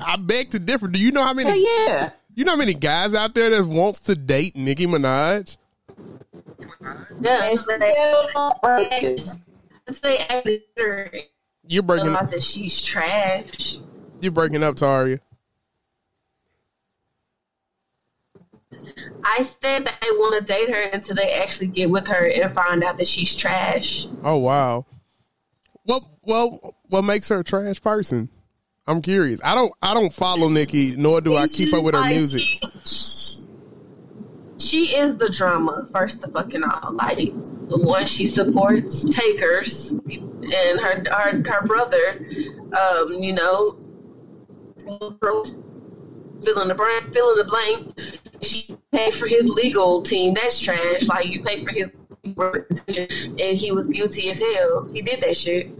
[0.06, 0.88] I beg to differ.
[0.88, 1.50] Do you know how many?
[1.50, 2.12] Hell yeah.
[2.36, 5.58] You know how many guys out there that wants to date Nicki Minaj?
[7.20, 9.40] Yeah, And she said on purpose.
[10.02, 10.64] they actually
[11.70, 12.08] You're breaking.
[12.08, 13.78] realize that she's trash.
[14.20, 15.20] You're breaking up, Taria.
[19.24, 22.56] I said that they want to date her until they actually get with her and
[22.56, 24.08] find out that she's trash.
[24.24, 24.88] Oh wow.
[25.86, 28.30] Well, well, what makes her a trash person?
[28.88, 29.40] I'm curious.
[29.44, 29.72] I don't.
[29.80, 32.42] I don't follow Nicki, nor do I keep up with her music.
[32.42, 32.62] She,
[34.60, 36.94] she is the drama, first of fucking all.
[36.94, 37.18] Like
[37.70, 42.20] the one she supports takers and her her her brother,
[42.78, 43.76] um, you know,
[45.22, 47.92] fill in the blank, fill in the blank.
[48.42, 50.34] She paid for his legal team.
[50.34, 51.08] That's trash.
[51.08, 51.90] Like you pay for his
[52.28, 54.90] and he was guilty as hell.
[54.92, 55.72] He did that shit.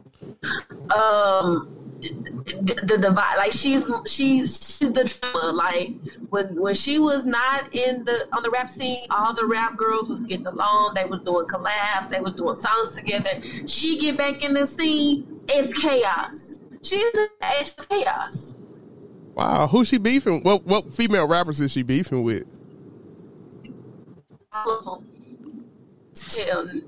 [0.96, 5.92] Um, the, the divide like she's she's she's the drama like
[6.30, 10.10] when when she was not in the on the rap scene all the rap girls
[10.10, 13.30] was getting along they was doing collabs they was doing songs together
[13.68, 17.28] she get back in the scene it's chaos she's the
[17.60, 18.56] age of chaos
[19.36, 20.42] Wow, who's she beefing?
[20.44, 22.44] What what female rappers is she beefing with?
[24.52, 26.84] all of them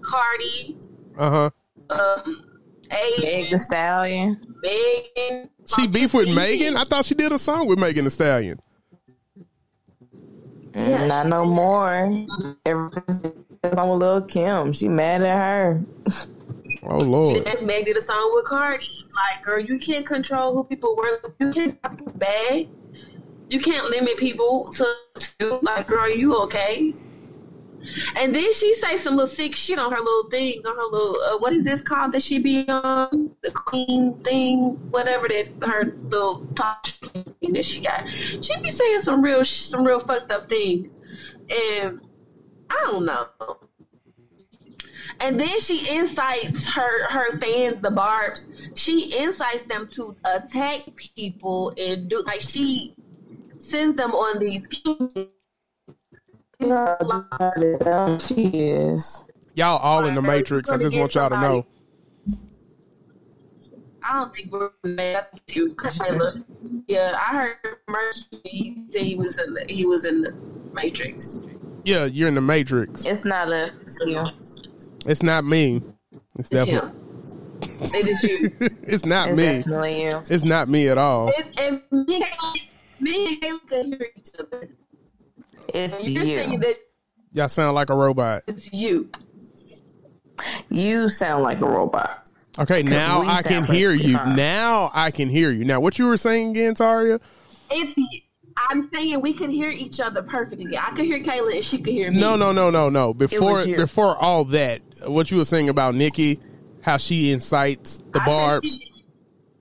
[0.00, 0.76] Cardi
[1.16, 1.50] Uh huh.
[1.90, 2.44] um
[3.20, 4.40] Meg Thee Stallion.
[4.62, 6.76] Megan She beef with Megan.
[6.76, 8.60] I thought she did a song with Megan Thee Stallion.
[10.72, 12.26] Mm, Not no more.
[12.66, 14.72] Everything's on with Lil Kim.
[14.72, 15.80] She mad at her.
[16.86, 17.44] Oh Lord.
[17.44, 18.86] Jeff Meg did a song with Cardi.
[19.14, 21.34] Like, girl, you can't control who people work.
[21.38, 22.68] You can't stop who's bad.
[23.48, 24.86] You can't limit people to,
[25.38, 26.94] to like, girl, are you okay?
[28.16, 31.16] And then she say some little sick shit on her little thing, on her little
[31.22, 35.84] uh, what is this called that she be on the queen thing, whatever that her
[35.84, 36.86] little talk
[37.42, 38.08] that she got.
[38.10, 40.98] She be saying some real some real fucked up things,
[41.50, 42.00] and
[42.70, 43.26] I don't know.
[45.20, 48.46] And then she incites her her fans, the Barbs.
[48.74, 50.82] She incites them to attack
[51.16, 52.94] people and do like she
[53.58, 54.66] sends them on these.
[58.20, 59.22] She is.
[59.54, 60.70] Y'all all in the Matrix.
[60.70, 61.66] I just want y'all to know.
[64.02, 66.44] I don't think we're mad at you, Kayla.
[66.88, 67.56] Yeah, I heard
[67.88, 70.34] Merch he said he was in the he was in the
[70.74, 71.40] Matrix.
[71.84, 73.04] Yeah, you're in the Matrix.
[73.06, 73.72] It's not a.
[73.80, 74.26] It's you.
[75.06, 75.82] It's not me.
[76.38, 76.90] It's It's definitely.
[77.80, 78.50] It is you.
[78.82, 79.44] it's not It's me.
[79.58, 80.22] definitely you.
[80.28, 81.32] It's not me at all.
[81.58, 82.24] and, and me,
[83.00, 84.68] me and Kayla can hear each other.
[85.68, 86.58] It's You're you.
[86.58, 86.76] that
[87.32, 88.42] Y'all sound like a robot.
[88.46, 89.10] it's you.
[90.70, 92.28] You sound like a robot.
[92.58, 94.16] Okay, now I can sound like hear you.
[94.16, 94.36] fine.
[94.36, 95.64] Now I can hear you.
[95.64, 97.20] Now, what you were saying again, Taria?
[97.70, 97.94] It's
[98.70, 100.78] I'm saying we could hear each other perfectly.
[100.78, 102.20] I could hear Kayla and she could hear me.
[102.20, 103.12] No, no, no, no, no.
[103.12, 106.38] Before before all that, what you were saying about Nicki,
[106.82, 108.72] how she incites the I said barbs.
[108.72, 108.93] She,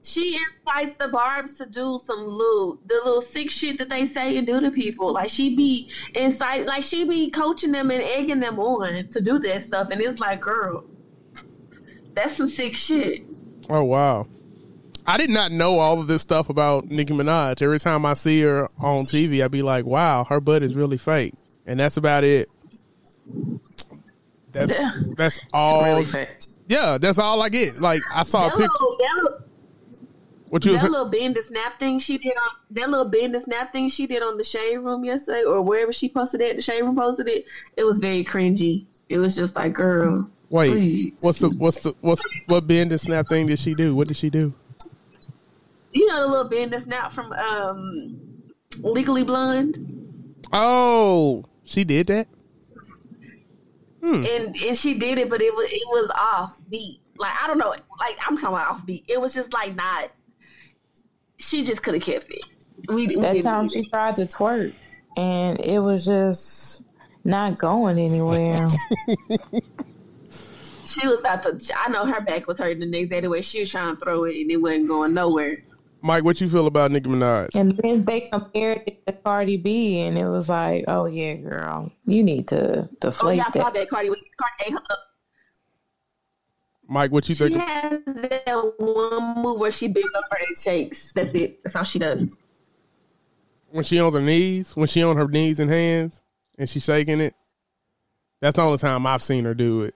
[0.03, 4.37] she incites the barbs to do some little the little sick shit that they say
[4.37, 5.13] and do to people.
[5.13, 9.39] Like she be incite like she be coaching them and egging them on to do
[9.39, 10.83] that stuff and it's like, girl,
[12.13, 13.23] that's some sick shit.
[13.69, 14.27] Oh wow.
[15.05, 17.61] I did not know all of this stuff about Nicki Minaj.
[17.61, 20.97] Every time I see her on TV, I'd be like, "Wow, her butt is really
[20.97, 21.33] fake,"
[21.65, 22.47] and that's about it.
[24.53, 24.91] That's Yeah.
[25.17, 25.83] that's all.
[25.83, 26.27] Really.
[26.67, 27.81] Yeah, that's all I get.
[27.81, 28.61] Like I saw a picture.
[28.61, 29.42] little, that little,
[30.53, 33.43] What you that little bend and snap thing she did on that little bend and
[33.43, 36.61] snap thing she did on the shade room yesterday, or wherever she posted it, the
[36.61, 37.47] shade room posted it.
[37.75, 38.85] It was very cringy.
[39.09, 40.69] It was just like, girl, wait?
[40.69, 41.13] please.
[41.21, 43.95] What's the what's the what's what bend and snap thing did she do?
[43.95, 44.53] What did she do?
[45.91, 48.15] you know the little bend and snap from um,
[48.77, 52.27] Legally Blonde, Oh, she did that.
[54.03, 56.99] and and she did it, but it was it was off beat.
[57.17, 59.05] Like I don't know, like I'm talking about off beat.
[59.07, 60.11] It was just like not.
[61.43, 62.45] She just could have kept it.
[62.87, 63.89] We, we That didn't time she it.
[63.91, 64.73] tried to twerk,
[65.17, 66.83] and it was just
[67.25, 68.67] not going anywhere.
[70.85, 71.59] she was about to.
[71.77, 73.19] I know her back was hurting the next day.
[73.19, 75.57] The way she was trying to throw it, and it wasn't going nowhere.
[76.01, 77.49] Mike, what you feel about Nicki Minaj?
[77.55, 81.91] and then they compared it to Cardi B, and it was like, "Oh yeah, girl,
[82.05, 84.09] you need to deflate Oh deflate yeah, I saw that." that Cardi.
[84.09, 84.75] Cardi
[86.88, 87.53] Mike, what you think?
[87.53, 91.13] she has that one move where she bends over and shakes.
[91.13, 91.63] That's it.
[91.63, 92.38] That's all she does.
[93.71, 96.21] When she on her knees, when she on her knees and hands,
[96.57, 97.34] and she shaking it.
[98.39, 99.95] That's the only time I've seen her do it.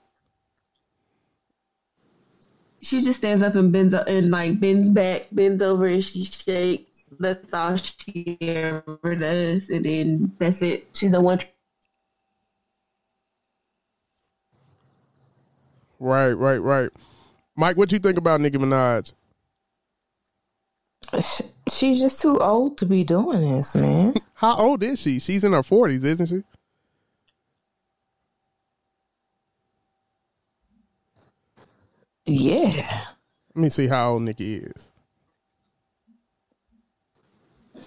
[2.82, 6.24] She just stands up and bends up and like bends back, bends over, and she
[6.24, 6.84] shakes.
[7.20, 10.88] That's all she ever does, and then that's it.
[10.94, 11.40] She's the one.
[16.00, 16.90] Right, right, right.
[17.56, 19.14] Mike, what do you think about Nicki Minaj?
[21.72, 24.16] She's just too old to be doing this, man.
[24.36, 25.20] How old is she?
[25.20, 26.44] She's in her forties, isn't she?
[32.26, 33.06] yeah,
[33.56, 34.92] Let me see how old Nicki is.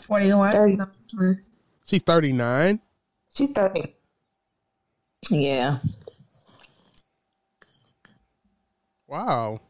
[0.06, 0.52] Forty-one.
[0.52, 0.78] Thirty.
[1.86, 2.80] She's thirty nine.
[3.36, 3.94] she's thirty.
[5.30, 5.78] Yeah,
[9.10, 9.60] Wow.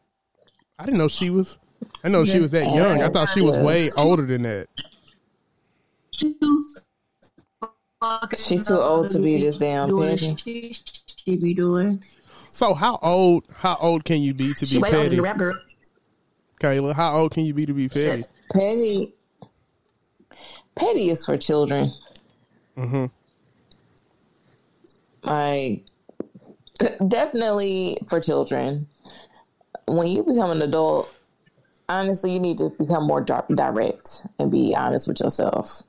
[0.79, 1.59] I didn't know she was.
[2.05, 3.01] I know she was that young.
[3.01, 4.67] I thought she was way older than that.
[8.37, 10.37] She's too old to be this damn petty.
[10.37, 10.77] She,
[11.07, 12.05] she be doing.
[12.53, 13.45] So how old?
[13.55, 15.63] How old can you be to be way older petty, than rapper.
[16.61, 16.95] Kayla?
[16.95, 18.25] How old can you be to be petty?
[18.53, 19.15] petty.
[20.77, 21.91] Petty is for children.
[22.77, 23.07] Mm-hmm.
[25.23, 25.85] Like,
[27.09, 28.87] definitely for children.
[29.91, 31.13] When you become an adult,
[31.89, 35.83] honestly, you need to become more direct and be honest with yourself.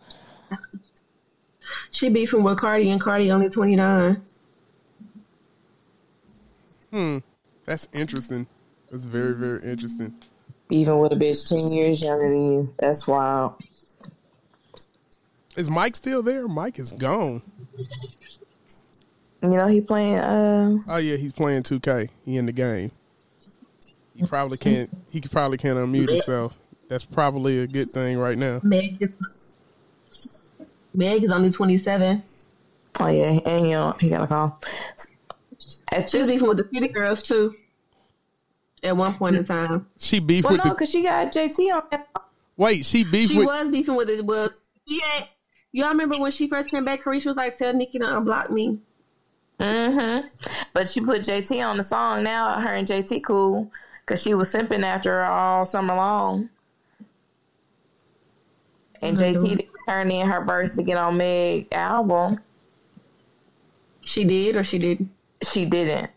[1.91, 4.23] She beefing with Cardi, and Cardi only twenty nine.
[6.89, 7.19] Hmm.
[7.65, 8.47] That's interesting.
[8.89, 10.15] That's very, very interesting.
[10.71, 12.73] Even with a bitch 10 years younger than you.
[12.79, 13.53] That's wild.
[15.55, 16.47] Is Mike still there?
[16.47, 17.41] Mike is gone.
[19.43, 22.09] You know, he playing, uh, Oh yeah, he's playing 2K.
[22.25, 22.91] He in the game.
[24.15, 24.89] He probably can't.
[25.11, 26.57] He probably can't unmute himself.
[26.89, 28.59] That's probably a good thing right now.
[28.63, 29.55] Meg is,
[30.93, 32.23] Meg is only twenty seven.
[32.99, 34.59] oh yeah, and you know, he got a call.
[35.91, 37.55] At She was this, beefing with the City Girls too.
[38.83, 40.75] At one point in time, She beef well, with no, the.
[40.75, 42.07] because she got JT on that.
[42.57, 43.45] Wait, she beef she with.
[43.47, 44.25] was beefing with it.
[44.25, 45.25] Was yeah.
[45.71, 47.01] Y'all remember when she first came back?
[47.03, 48.79] Caresha was like, "Tell Nicki to unblock me."
[49.59, 50.27] Mm-hmm.
[50.73, 52.59] But she put JT on the song now.
[52.59, 53.71] Her and JT cool
[54.11, 56.49] because she was simping after her all summer long.
[59.01, 62.41] And JT didn't turn in her verse to get on Meg album.
[64.03, 65.09] She did or she didn't.
[65.49, 66.11] She didn't.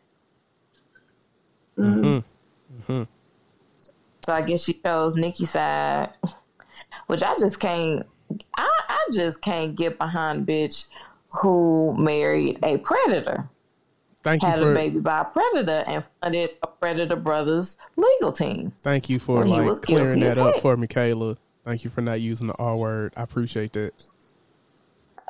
[1.79, 3.03] Mm-hmm.
[4.27, 6.15] So I guess she chose Nicki's side,
[7.07, 8.05] which I just can't.
[8.57, 10.87] I, I just can't get behind bitch
[11.29, 13.49] who married a predator,
[14.25, 18.71] Thank you had a baby by a predator, and funded a predator brothers legal team.
[18.71, 21.37] Thank you for like clearing that up for me, Kayla.
[21.63, 23.13] Thank you for not using the R word.
[23.19, 23.93] I appreciate that.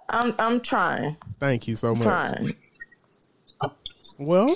[0.09, 2.05] I'm I'm trying, Thank you so much.
[2.05, 2.55] trying.
[4.19, 4.55] Well,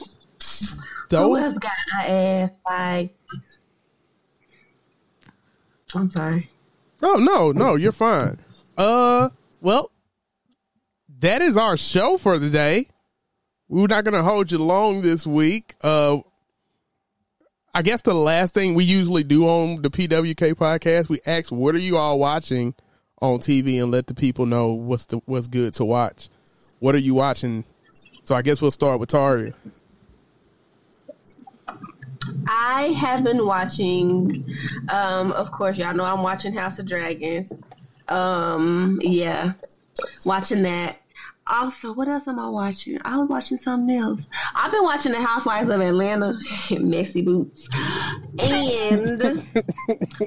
[1.10, 3.16] Who else got her ass like?
[5.94, 6.48] I'm sorry.
[7.02, 8.38] Oh no, no, you're fine.
[8.76, 9.30] Uh,
[9.60, 9.90] well,
[11.18, 12.86] that is our show for the day.
[13.68, 15.74] We're not going to hold you long this week.
[15.82, 16.18] Uh,
[17.74, 21.74] I guess the last thing we usually do on the PWK podcast, we ask, "What
[21.74, 22.74] are you all watching
[23.20, 26.30] on TV?" and let the people know what's the what's good to watch.
[26.78, 27.64] What are you watching?
[28.24, 29.52] So I guess we'll start with Taria.
[32.48, 34.46] I have been watching.
[34.88, 37.52] Um, of course, y'all know I'm watching House of Dragons.
[38.08, 39.52] Um, yeah,
[40.24, 40.96] watching that.
[41.48, 42.98] Also, what else am I watching?
[43.04, 44.28] I was watching something else.
[44.54, 46.38] I've been watching The Housewives of Atlanta,
[46.78, 47.68] Messy Boots,
[48.38, 49.22] and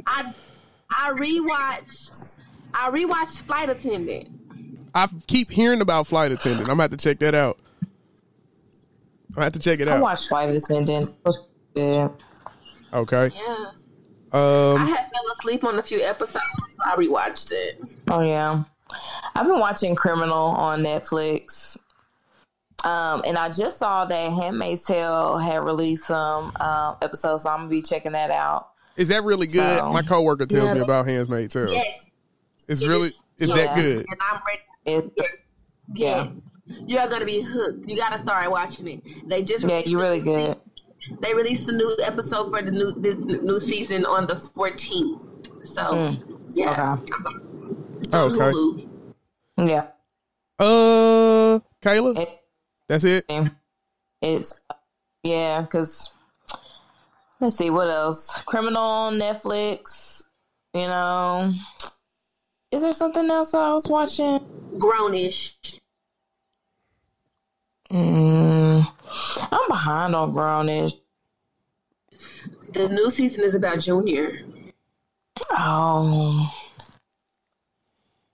[0.08, 0.34] I
[0.90, 2.38] I rewatched.
[2.74, 4.30] I rewatched Flight Attendant.
[4.96, 6.62] I keep hearing about Flight Attendant.
[6.70, 7.60] I'm gonna have to check that out.
[9.38, 9.98] I have to check it out.
[9.98, 11.16] I watched Flight Attendant.
[11.76, 12.10] Yeah.
[12.94, 13.30] Okay.
[13.36, 13.72] Yeah,
[14.34, 14.78] Um.
[14.82, 16.46] I had fell asleep on a few episodes.
[16.72, 17.82] So I rewatched it.
[18.10, 18.64] Oh yeah.
[19.36, 21.78] I've been watching Criminal on Netflix.
[22.84, 27.60] Um, and I just saw that Handmaid's Tale had released some um, episodes, so I'm
[27.60, 28.70] gonna be checking that out.
[28.98, 29.80] Is that really good?
[29.80, 30.74] So- My coworker tells Yeah.
[30.74, 31.72] me about Handmaid's Tale.
[31.72, 32.08] Yes,
[32.68, 33.56] It's really is Yeah.
[33.56, 34.06] that good?
[34.10, 35.06] and I'm ready.
[35.06, 35.12] It,
[35.96, 36.24] Yeah.
[36.24, 36.28] yeah,
[36.88, 37.88] You're gonna be hooked.
[37.88, 39.30] You gotta start watching it.
[39.30, 40.56] They just yeah, you a really good.
[40.56, 45.68] se- They released a new episode for the new this new season on the 14th.
[45.68, 46.40] So Mm.
[46.56, 47.46] yeah, Okay.
[48.02, 48.52] It's on Okay.
[48.52, 48.88] Hulu.
[49.58, 49.88] Yeah,
[50.60, 52.30] Uh, Kayla, it,
[52.88, 53.26] that's it.
[54.22, 54.60] it's
[55.24, 56.10] yeah, because
[57.40, 58.42] let's see what else.
[58.46, 60.26] Criminal on Netflix.
[60.74, 61.54] You know,
[62.72, 64.40] is there something else I was watching?
[64.78, 65.80] Grownish.
[67.92, 68.88] Mm,
[69.52, 70.94] I'm behind on Grownish.
[72.74, 74.40] The new season is about Junior.
[75.52, 76.50] Oh.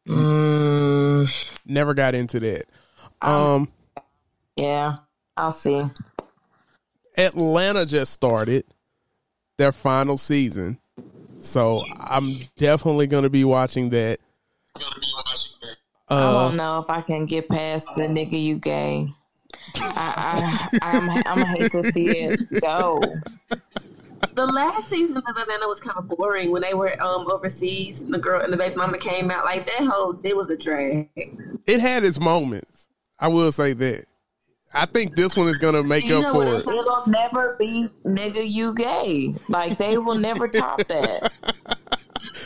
[0.07, 1.29] Mm,
[1.65, 2.63] Never got into that.
[3.21, 3.69] Um,
[4.55, 4.97] yeah,
[5.35, 5.81] I'll see.
[7.17, 8.63] Atlanta just started
[9.57, 10.77] their final season,
[11.39, 14.19] so I'm definitely gonna be watching that.
[16.09, 19.07] I Uh, don't know if I can get past the nigga you gay.
[19.75, 23.01] I, I, I'm, I'm hate to see it go.
[24.33, 28.01] The last season of Atlanta was kind of boring when they were um overseas.
[28.01, 30.57] And the girl and the baby mama came out like that whole it was a
[30.57, 31.09] drag.
[31.15, 32.87] it had its moments.
[33.19, 34.05] I will say that.
[34.73, 36.67] I think this one is gonna make You up for it.
[36.67, 39.33] It'll never be nigga you gay.
[39.49, 41.31] Like they will never top that.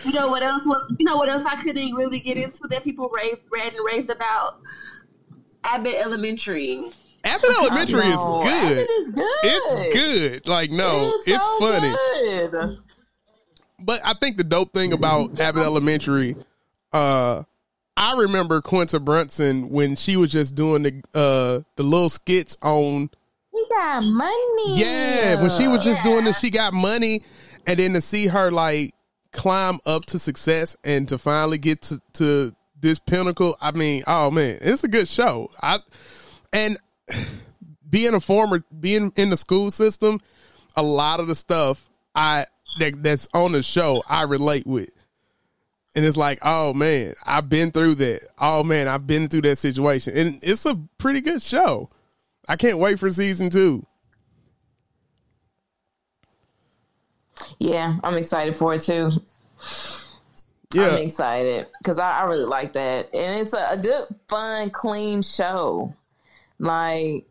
[0.05, 0.95] You know what else was?
[0.97, 4.09] You know what else I couldn't really get into that people raved, read and raved
[4.09, 4.59] about?
[5.63, 6.89] Abbott Elementary.
[7.23, 8.47] Abbott Elementary is good.
[8.47, 9.25] Abbott is good.
[9.43, 10.47] It's good.
[10.47, 11.89] Like no, It's it's so funny.
[12.51, 12.77] good.
[13.79, 16.35] But I think the dope thing about Abbott Elementary,
[16.93, 17.43] uh,
[17.97, 23.09] I remember Quinta Brunson when she was just doing the uh the little skits on
[23.51, 24.79] He got money.
[24.79, 26.11] Yeah, when she was just Yeah.
[26.11, 27.21] doing this, she got money,
[27.67, 28.93] and then to see her like
[29.33, 33.55] climb up to success and to finally get to, to this pinnacle.
[33.61, 35.49] I mean, oh man, it's a good show.
[35.61, 35.79] I
[36.53, 36.77] and
[37.89, 40.19] being a former, being in the school system,
[40.75, 42.45] a lot of the stuff I
[42.79, 44.89] that, that's on the show I relate with.
[45.93, 48.21] And it's like, oh man, I've been through that.
[48.39, 50.17] Oh man, I've been through that situation.
[50.17, 51.89] And it's a pretty good show.
[52.47, 53.85] I can't wait for season two.
[57.59, 59.11] Yeah, I'm excited for it too.
[60.73, 60.87] Yeah.
[60.87, 65.21] I'm excited because I, I really like that, and it's a, a good, fun, clean
[65.21, 65.93] show.
[66.61, 67.25] Like,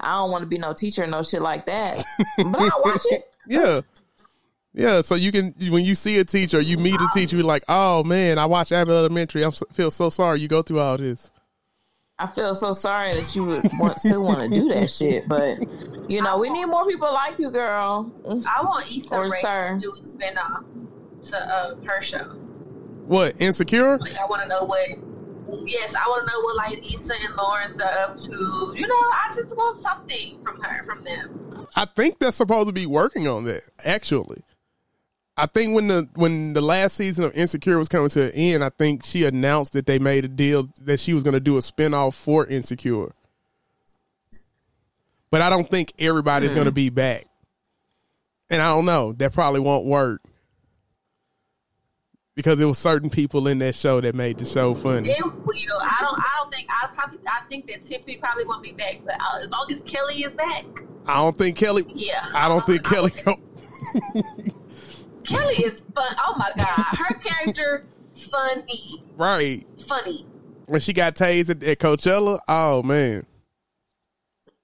[0.00, 2.02] I don't want to be no teacher, no shit like that,
[2.38, 3.24] but I watch it.
[3.48, 3.82] Yeah.
[4.72, 7.62] Yeah, so you can when you see a teacher, you meet a teacher, you're like,
[7.68, 9.42] "Oh man, I watch Abbott Elementary.
[9.44, 11.30] I feel so sorry you go through all this."
[12.18, 15.58] I feel so sorry that you would want, still want to do that shit, but
[16.10, 18.10] you know, we need more people like you, girl.
[18.28, 19.78] I want Issa Or Rae sir.
[19.78, 20.90] to do a spinoff
[21.30, 22.24] to uh, her show.
[23.06, 23.96] What insecure?
[23.98, 24.88] Like I want to know what.
[25.64, 28.74] Yes, I want to know what like Issa and Lawrence are up to.
[28.76, 31.66] You know, I just want something from her, from them.
[31.76, 33.62] I think they're supposed to be working on that.
[33.84, 34.42] Actually,
[35.36, 38.64] I think when the when the last season of Insecure was coming to an end,
[38.64, 41.56] I think she announced that they made a deal that she was going to do
[41.56, 43.12] a spinoff for Insecure.
[45.30, 46.56] But I don't think everybody's hmm.
[46.56, 47.26] going to be back,
[48.50, 49.12] and I don't know.
[49.12, 50.22] That probably won't work
[52.36, 55.10] because there was certain people in that show that made the show funny.
[55.10, 55.32] It will.
[55.80, 56.18] I don't.
[56.18, 56.68] I don't think.
[56.70, 57.18] I probably.
[57.26, 59.00] I think that Tiffany probably won't be back.
[59.04, 60.64] But uh, as long as Kelly is back,
[61.06, 61.84] I don't think Kelly.
[61.88, 62.30] Yeah.
[62.32, 63.10] I don't think Kelly.
[65.26, 66.14] Kelly is fun.
[66.24, 67.84] Oh my god, her character
[68.14, 70.24] funny, right funny.
[70.66, 72.38] when she got tased at, at Coachella.
[72.48, 73.26] Oh man,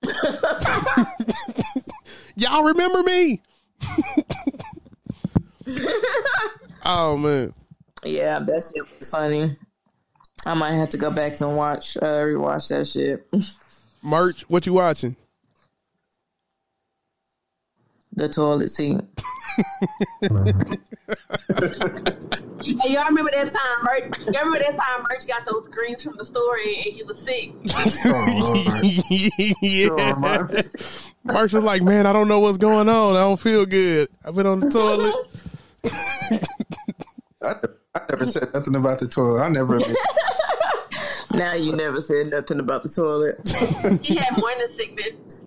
[2.37, 3.41] y'all remember me?
[6.85, 7.53] oh man,
[8.05, 9.49] Yeah, that shit was funny.
[10.45, 13.27] I might have to go back and watch, uh, rewatch that shit.
[14.03, 14.43] merch.
[14.49, 15.17] What you watching?
[18.15, 19.01] the toilet seat.
[22.83, 23.85] Hey, y'all remember that time?
[23.85, 25.07] Merch, y'all remember that time?
[25.11, 27.53] Merch got those greens from the story and he was sick.
[29.63, 30.47] yeah.
[31.25, 33.17] Marsh was like, man, I don't know what's going on.
[33.17, 34.09] I don't feel good.
[34.25, 35.15] I've been on the toilet.
[37.95, 39.43] I, I never said nothing about the toilet.
[39.43, 39.79] I never.
[41.35, 44.01] Now you never said nothing about the toilet.
[44.05, 45.41] He had morning sickness.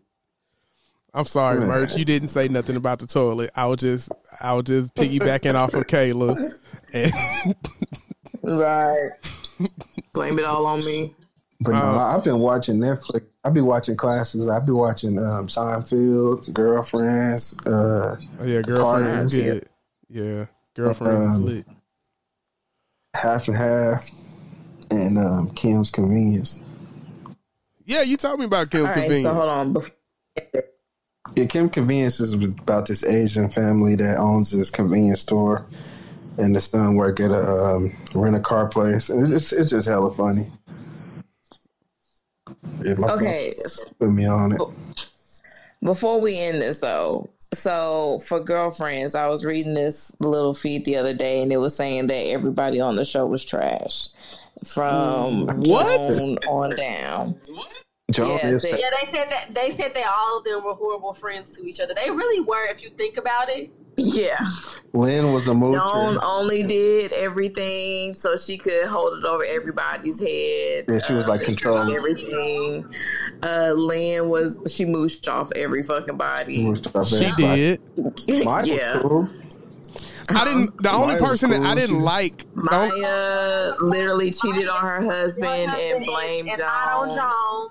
[1.14, 1.68] I'm sorry, Man.
[1.68, 1.96] Merch.
[1.96, 3.52] You didn't say nothing about the toilet.
[3.56, 6.36] I was just, I was just piggybacking off of Kayla.
[6.92, 7.12] And
[8.42, 9.12] right.
[10.14, 11.14] Blame it all on me.
[11.62, 13.22] But no, Uh, I've been watching Netflix.
[13.44, 14.48] I've been watching classics.
[14.48, 17.56] I've been watching um, Seinfeld, Girlfriends.
[17.60, 19.34] Uh, oh, yeah, Girlfriends.
[19.34, 19.44] is Partners, yeah.
[19.44, 19.70] good.
[20.10, 21.66] Yeah, girlfriend is Um, lit.
[23.16, 24.10] Half and half,
[24.92, 26.60] and um, Kim's Convenience.
[27.86, 29.24] Yeah, you told me about Kim's All right, convenience.
[29.24, 29.74] so hold on.
[29.74, 29.92] Bef-
[31.36, 35.66] Yeah, Kim Convenience is about this Asian family that owns this convenience store,
[36.38, 39.88] and the son work at a um, rent a car place, and it's it's just
[39.88, 40.52] hella funny.
[42.84, 43.54] Yeah, my Okay,
[44.00, 44.62] put me on it.
[45.84, 50.98] before we end this though, so for girlfriends, I was reading this little feed the
[50.98, 54.10] other day, and it was saying that everybody on the show was trash,
[54.66, 56.14] from mm, What?
[56.14, 57.40] Joan on down.
[58.12, 61.14] Joan Yeah, is Yeah, they said that they said that all of them were horrible
[61.14, 61.94] friends to each other.
[61.94, 63.72] They really were, if you think about it.
[63.98, 64.40] Yeah,
[64.94, 70.86] Lynn was a Joan only did everything so she could hold it over everybody's head.
[70.90, 71.96] Yeah, she was like controlling.
[71.96, 72.94] everything.
[73.42, 76.74] Uh, Lynn was she mooshed off every fucking body.
[77.06, 77.80] She did.
[78.46, 79.00] Mine yeah.
[79.02, 79.30] cool.
[80.30, 80.82] I didn't.
[80.82, 82.38] The only Maya was person that I didn't She- like.
[82.56, 87.16] don't- Maya literally cheated on her husband and blamed and lied Joan.
[87.16, 87.70] Joan.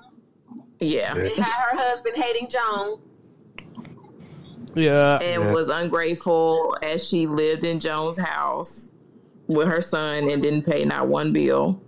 [0.81, 1.17] Yeah.
[1.17, 3.01] And had her husband hating Joan.
[4.75, 5.53] Yeah, And Yeah.
[5.53, 8.93] was ungrateful as she lived in Joan's house
[9.47, 11.81] with her son and didn't pay not one bill.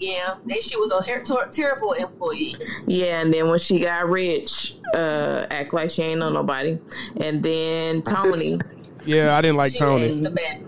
[0.00, 2.54] Yeah, then she was a her- ter- terrible employee.
[2.86, 6.78] Yeah, and then when she got rich, uh, act like she ain't know nobody.
[7.16, 8.60] And then Toni,
[9.04, 10.06] yeah, I didn't like she Toni.
[10.06, 10.62] was the best.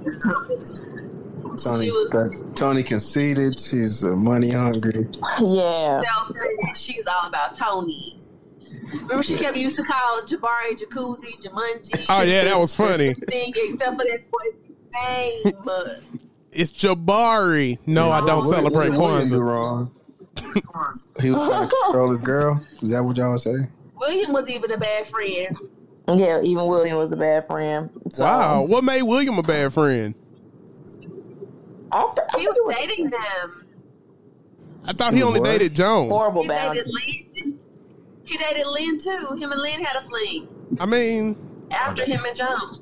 [1.65, 3.61] Toni, She was Toni conceited.
[3.61, 5.07] She's uh, money hungry.
[5.41, 8.17] yeah, self- she's all about Toni.
[9.03, 12.05] Remember, she kept used to call Jabari Jacuzzi, Jumanji.
[12.09, 13.15] Oh yeah, that was funny.
[13.15, 14.61] Thing except for that boy's
[15.45, 16.01] name, but
[16.53, 17.79] It's Jabari.
[17.87, 19.45] No, I don't What- celebrate what did William Kwanzaa.
[19.45, 19.91] wrong?
[21.21, 22.61] he was trying to control his girl.
[22.81, 23.69] Is that what y'all say?
[23.99, 25.57] William was even a bad friend.
[26.09, 26.41] yeah.
[26.43, 27.91] Even William was a bad friend.
[28.13, 30.15] So, Wow, what made William a bad friend?
[31.93, 33.67] I, f- I He was dating them.
[34.87, 35.51] I thought he only What?
[35.51, 36.09] dated Joan.
[36.09, 37.30] horrible He boundary.
[38.37, 38.99] Dated Lynn.
[38.99, 39.37] He dated Lynn too.
[39.37, 41.37] Him and Lynn had a fling I mean,
[41.71, 42.79] after him and Joan.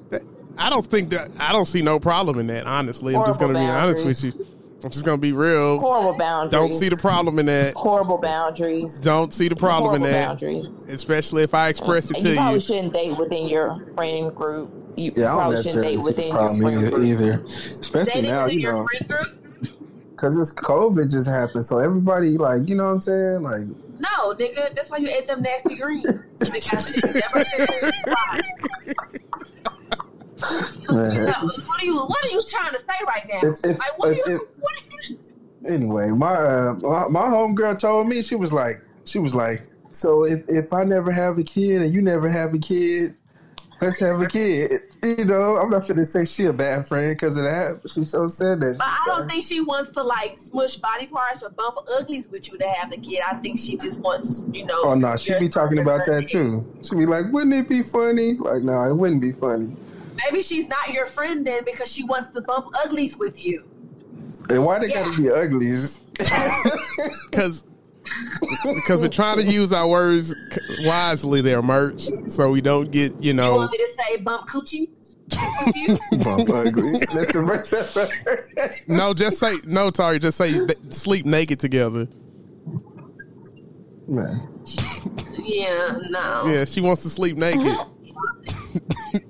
[0.58, 2.66] I don't think that I don't see no problem in that.
[2.66, 4.46] Honestly, I'm just gonna be honest with you.
[4.84, 5.80] I'm just gonna be real.
[5.80, 6.52] Horrible boundaries.
[6.52, 7.74] Don't see the problem in that.
[7.74, 9.00] horrible boundaries.
[9.00, 10.28] Don't see the problem in that.
[10.28, 10.66] boundaries.
[10.88, 12.60] Especially if I express it And to you probably you.
[12.60, 14.70] shouldn't date within your friend group.
[14.96, 17.04] You Yeah, I don't probably shouldn't date within your friend either, group.
[17.06, 17.32] either.
[17.80, 18.86] Especially Dating now, you know,
[20.10, 21.64] because this COVID just happened.
[21.64, 23.42] So everybody, like, you know what I'm saying?
[23.42, 23.62] Like,
[23.98, 24.74] No, nigga.
[24.74, 26.04] That's why you ate them nasty greens.
[26.38, 28.40] Nigga, I never said why.
[30.90, 31.24] man.
[31.26, 31.32] No,
[31.66, 31.96] what are you?
[31.98, 33.40] What are you trying to say right now?
[33.48, 35.18] If- if- like, what, if- are you, what are you?
[35.66, 40.24] anyway, my, uh, my my homegirl told me she was like, she was like, so
[40.24, 43.16] if if I never have a kid and you never have a kid,
[43.80, 44.80] let's have a kid.
[45.02, 47.80] You know, I'm not gonna say she a bad friend because of that.
[47.92, 48.78] She so said that.
[48.78, 52.50] But I don't think she wants to like smush body parts or bump uglies with
[52.50, 53.20] you to have the kid.
[53.30, 54.80] I think she just wants, you know.
[54.82, 56.66] Oh no, she your- be talking about that too.
[56.82, 59.74] She'd be like, "Wouldn't it be funny?" Like, no, it wouldn't be funny.
[60.24, 63.64] Maybe she's not your friend then because she wants to bump uglies with you.
[64.50, 65.04] And why they Yeah.
[65.04, 66.00] gotta be uglies?
[67.30, 67.66] Because
[68.74, 70.34] because we're trying to use our words
[70.80, 73.56] wisely there, merch, so we don't get you You know.
[73.56, 75.16] want me to say bump coochies?
[76.24, 77.00] Bump uglies.
[77.12, 78.74] That's the rest of her.
[78.88, 80.18] No, just say no, Tari.
[80.18, 82.08] Just say th- sleep naked together.
[84.06, 84.48] Man,
[85.42, 86.46] yeah, no.
[86.46, 87.76] Yeah, she wants to sleep naked.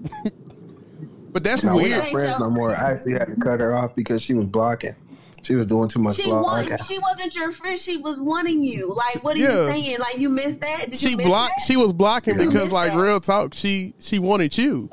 [1.33, 1.99] but that's no, we're weird.
[1.99, 2.75] not friends no more.
[2.77, 4.95] I actually had to cut her off because she was blocking.
[5.43, 6.85] She was doing too much She want, blocking.
[6.87, 7.79] she wasn't your friend.
[7.79, 8.93] She was wanting you.
[8.95, 9.99] Like, what are you saying?
[9.99, 10.91] Like, you missed that?
[10.91, 11.55] Did you She miss blocked.
[11.59, 11.65] that?
[11.67, 12.47] She was blocking Yeah.
[12.47, 13.01] because, like, Yeah.
[13.01, 14.91] real talk, she she wanted you.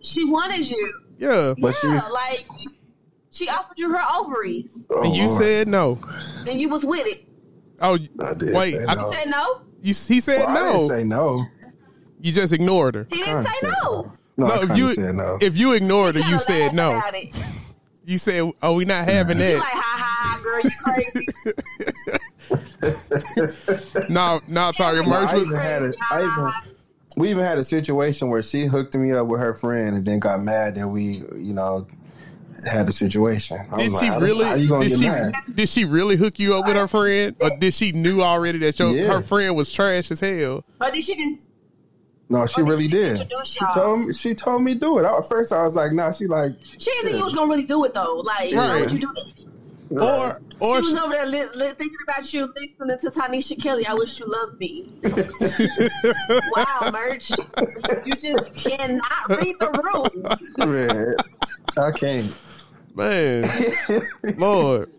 [0.00, 1.00] She wanted you.
[1.18, 2.46] Yeah, But she yeah, was- like
[3.30, 5.42] she offered you her ovaries, Oh, and you Lord.
[5.42, 5.98] said no.
[6.48, 7.24] and you was with it.
[7.80, 8.74] Oh, I did wait.
[8.74, 9.10] say I- no.
[9.12, 9.60] Said no.
[9.80, 10.88] you, he said Well, I didn't no.
[10.88, 11.46] say no.
[12.20, 13.06] You just ignored her.
[13.10, 14.12] He didn't say said no.
[14.36, 15.38] No, No, I if kinda you said no.
[15.40, 16.90] if you ignored her, you said no.
[16.96, 17.14] about.
[18.06, 19.62] You said, "Oh, we not having You that."
[20.62, 21.26] You crazy.
[24.08, 25.02] No, no, Tari.
[25.02, 26.50] No, Merch I even had a, I even,
[27.16, 30.18] we even had a situation where she hooked me up with her friend and then
[30.18, 31.86] got mad that we, you know,
[32.68, 33.58] had the situation.
[33.70, 34.44] I Did was she like, really?
[34.44, 35.08] How you gonna Did get she?
[35.08, 35.34] mad?
[35.54, 38.78] Did she really hook you up with her friend, or did she knew already that
[38.78, 39.12] your Yeah.
[39.14, 40.64] her friend was trash as hell?
[40.80, 41.50] Or did she just?
[42.28, 43.32] No, she oh, did really she did.
[43.44, 44.12] She told me.
[44.12, 45.04] She told me do it.
[45.04, 47.50] I- At first, I was like, "Nah." She like, She didn't think you was gonna
[47.50, 48.16] really do it though.
[48.24, 48.54] Like, Right.
[48.54, 49.43] why would you do it?
[49.90, 53.56] Or or she she, was over there li- li- thinking about you, listening to Tynisha
[53.58, 53.86] Keli.
[53.86, 54.88] I wish you loved me.
[56.56, 57.30] wow, merch.
[58.06, 60.68] You just cannot read the room.
[60.70, 61.14] man,
[61.76, 62.34] I can't.
[62.94, 64.08] man,
[64.38, 64.90] Lord,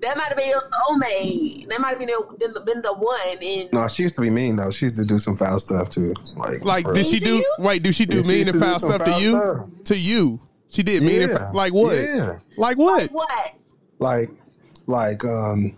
[0.00, 1.68] That might have been your soulmate.
[1.68, 3.20] That might have been, the- been, the, been the one.
[3.42, 4.70] And No, she used to be mean though.
[4.70, 6.14] She used to do some foul stuff too.
[6.36, 7.36] Like, like for did she do?
[7.36, 7.54] you?
[7.58, 9.30] Wait, do she do Yeah, mean used and to do foul stuff to you?
[9.44, 9.66] stuff.
[9.84, 10.40] To you,
[10.70, 11.38] she did mean and Yeah.
[11.38, 11.54] foul.
[11.54, 11.96] Like what?
[11.96, 12.38] Yeah.
[12.56, 13.10] Like what?
[13.12, 13.54] what?
[13.98, 14.30] Like
[14.86, 15.74] like um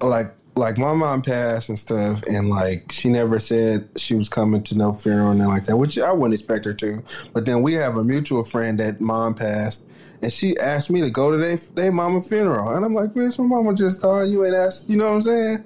[0.00, 4.62] like like my mom passed and stuff and like she never said she was coming
[4.62, 7.02] to no funeral and like that which i wouldn't expect her to
[7.32, 9.86] but then we have a mutual friend that mom passed
[10.20, 13.38] and she asked me to go to their they mama funeral and i'm like bitch
[13.38, 15.64] my mama just thought you ain't asked you know what i'm saying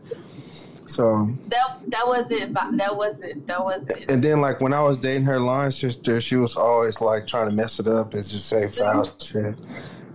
[0.89, 2.55] so That that wasn't.
[2.55, 3.45] That wasn't.
[3.49, 4.09] That wasn't.
[4.09, 7.51] and then like when i was dating her line sister she was always like trying
[7.51, 9.57] to mess it up and just say foul shit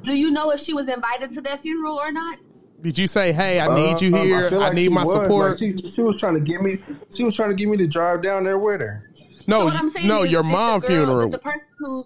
[0.03, 2.37] Do you know if she was invited to that funeral or not?
[2.81, 4.49] Did you say, "Hey, I need you Um, here.
[4.49, 5.13] feel I, like need my was.
[5.13, 5.51] support"?
[5.51, 6.79] Like, she, she was trying to get me.
[7.15, 9.11] She was trying to get me to drive down there with her.
[9.47, 11.29] no, what I'm no, is, your is the mom girl- funeral.
[11.29, 12.05] The person who,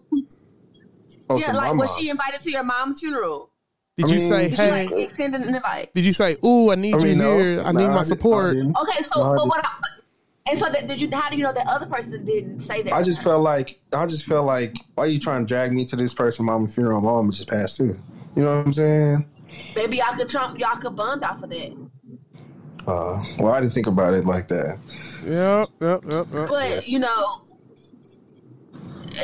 [1.30, 2.00] Oh, yeah, like was mom.
[2.00, 3.50] she invited to your mom's funeral?
[3.98, 4.88] Did I you mean- say, Did she "Hey"?
[4.90, 5.94] like extend an invite?
[5.94, 7.40] Did you say, "Ooh, I need I mean, you no.
[7.40, 7.62] here.
[7.66, 8.58] I No, need my did- support"?
[8.58, 9.64] Okay, so No, but what?
[9.66, 9.70] I,
[10.48, 11.10] and so that, did you?
[11.12, 12.94] How do you know that other person didn't say that?
[12.94, 15.86] I just felt like I just felt like why are you trying to drag me
[15.86, 17.02] to this person Mom mama funeral?
[17.02, 18.00] My mama just passed too.
[18.36, 19.30] You know what I'm saying?
[19.76, 21.72] maybe y'all could trump, y'all could bond off of that.
[22.88, 24.78] Uh, well, I didn't think about it like that.
[25.26, 26.50] Yep, yep, yep, yep.
[26.50, 27.42] But you know,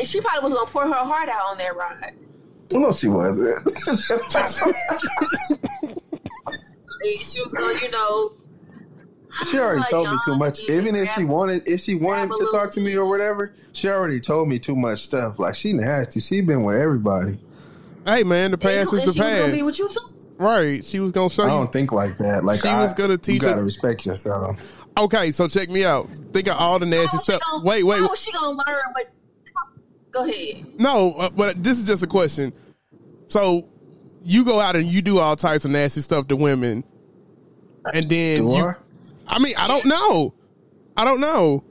[0.04, 2.16] she probably was gonna pour her heart out on that ride.
[2.72, 3.58] No, she wasn't.
[7.04, 8.34] She was gonna, you know,
[9.50, 10.60] she already told me too much.
[10.70, 14.20] Even if she wanted, if she wanted to talk to me or whatever, she already
[14.20, 15.40] told me too much stuff.
[15.40, 16.20] Like she nasty.
[16.20, 17.38] She been with everybody.
[18.06, 19.80] Hey, man, the past and is the she was gonna be with past.
[19.80, 20.34] you too.
[20.38, 20.84] Right?
[20.84, 22.44] She was gonna show I don't think like that.
[22.44, 24.78] Like She I, was gonna teach You gotta her- respect yourself.
[24.98, 26.10] Okay, so check me out.
[26.34, 27.40] Think of all the nasty stuff.
[27.42, 28.00] gonna- Wait, wait.
[28.00, 28.82] How she gonna learn?
[28.96, 29.12] But
[30.12, 30.66] go ahead.
[30.80, 32.52] No, uh, but this is just a question.
[33.28, 33.68] So
[34.24, 36.84] you go out and you do all types of nasty stuff to women,
[37.94, 38.66] and then Do you.
[38.66, 38.76] I?
[39.32, 40.34] I mean, I don't know.
[40.98, 41.64] I don't know.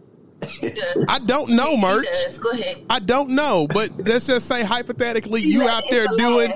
[0.60, 1.04] He does.
[1.08, 2.06] I don't know, He merch.
[2.06, 2.38] does.
[2.38, 2.78] Go ahead.
[2.90, 6.52] I don't know, but let's just say hypothetically, you Yeah, out there doing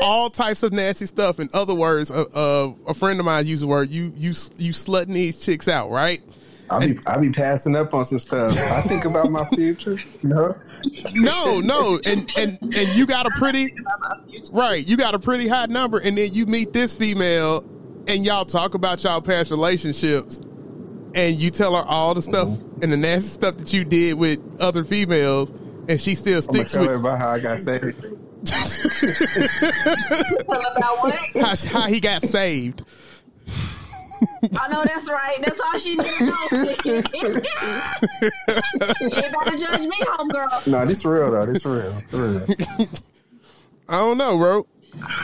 [0.00, 1.40] all types of nasty stuff.
[1.40, 4.72] In other words, uh, uh, a friend of mine used the word you you you
[4.72, 6.22] slutting these chicks out, right?
[6.70, 8.52] I be I be passing up on some stuff.
[8.72, 9.98] I think about my future.
[10.22, 10.54] You know?
[11.14, 13.74] No, no, and and and you got a pretty
[14.52, 14.86] right.
[14.86, 17.62] You got a pretty high number, and then you meet this female,
[18.06, 20.40] and y'all talk about y'all past relationships,
[21.14, 22.82] and you tell her all the stuff mm-hmm.
[22.82, 25.50] and the nasty stuff that you did with other females,
[25.88, 28.04] and she still I'm gonna sticks tell with about how I got saved.
[30.44, 31.14] About what?
[31.34, 32.82] how, how he got saved.
[34.58, 35.38] I know that's right.
[35.40, 36.36] That's all she needs to know.
[36.50, 36.94] you
[39.12, 40.66] ain't about to judge me, homegirl.
[40.66, 41.46] No, this real though.
[41.46, 41.94] This real.
[42.12, 42.40] Real.
[43.88, 44.66] I don't know, bro.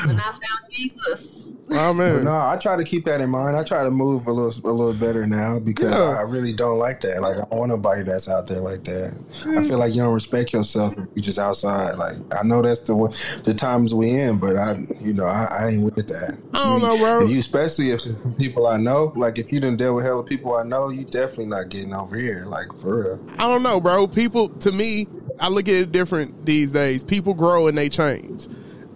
[0.07, 0.41] When I found
[0.73, 1.37] Jesus.
[1.73, 3.57] Oh man, No, I try to keep that in mind.
[3.57, 6.19] I try to move a little a little better now because Yeah.
[6.19, 7.21] I really don't like that.
[7.23, 9.15] Like I don't want nobody that's out there like that.
[9.47, 11.93] I feel like you don't respect yourself if you just outside.
[11.95, 13.13] Like I know that's the wa-
[13.45, 16.37] the times we in, but I you know I, I ain't with that.
[16.53, 17.21] I don't know, bro.
[17.21, 18.01] And you especially if
[18.37, 19.13] people I know.
[19.15, 22.17] Like if you didn't deal with hella people I know, you definitely not getting over
[22.17, 22.47] here.
[22.47, 23.25] Like for real.
[23.39, 24.09] I don't know, bro.
[24.09, 25.07] People, to me,
[25.41, 27.05] I look at it different these days.
[27.05, 28.49] People grow and they change,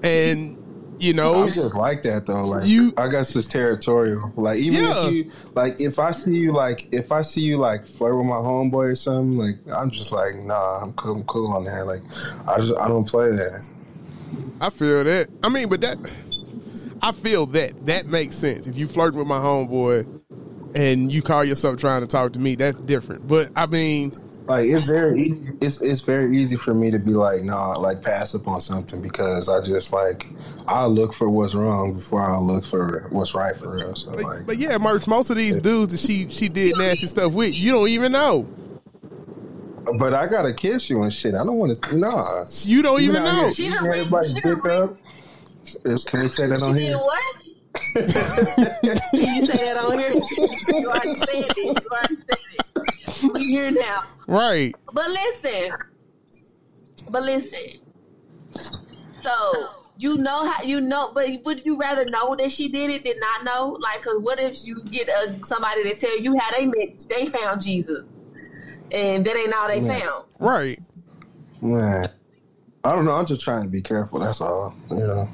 [0.02, 0.58] and
[0.98, 2.44] you know, I'm just like that though.
[2.44, 4.32] Like You- I guess it's territorial.
[4.36, 5.06] Like even Yeah.
[5.06, 8.26] if you like if I see you like if I see you like flirt with
[8.26, 11.86] my homeboy or something, like I'm just like, nah, I'm cool, I'm cool on that.
[11.86, 12.02] Like
[12.46, 13.62] I just I don't play that.
[14.60, 15.28] I feel that.
[15.42, 15.96] I mean, but that
[17.02, 18.66] I feel that that makes sense.
[18.66, 20.20] If you flirt with my homeboy
[20.74, 23.28] and you call yourself trying to talk to me, that's different.
[23.28, 24.12] But I mean,
[24.46, 28.02] Like it's very easy it's it's very easy for me to be like, nah, like
[28.02, 30.26] pass up on something because I just like
[30.68, 33.96] I'll look for what's wrong before I'll look for what's right for real.
[33.96, 35.06] So but, like but yeah, merch.
[35.06, 38.46] Most of these dudes that she she did nasty stuff with, you don't even know.
[39.98, 41.34] but I gotta kiss you and shit.
[41.34, 42.44] I don't wanna nah.
[42.64, 43.40] You don't even out know.
[43.44, 44.96] here She eating done read- everybody she dick up.
[46.06, 46.98] Can we say that on here?
[46.98, 47.34] what?
[47.94, 50.12] Can you say that on here?
[50.78, 51.56] You already said it.
[51.56, 52.93] You already said it.
[53.34, 54.04] We here now.
[54.28, 54.74] Right.
[54.92, 55.72] But listen.
[57.10, 57.80] But listen.
[59.22, 63.04] So you know how you know, but would you rather know that she did it
[63.04, 63.76] than not know?
[63.80, 67.26] Like, cause what if you get a, somebody to tell you how they met, they
[67.26, 68.04] found Jesus,
[68.92, 69.98] and that ain't all they Yeah.
[69.98, 70.24] found.
[70.38, 70.78] Right.
[71.60, 72.10] Man,
[72.84, 73.14] I don't know.
[73.14, 74.20] I'm just trying to be careful.
[74.20, 74.76] That's all.
[74.90, 75.28] You know,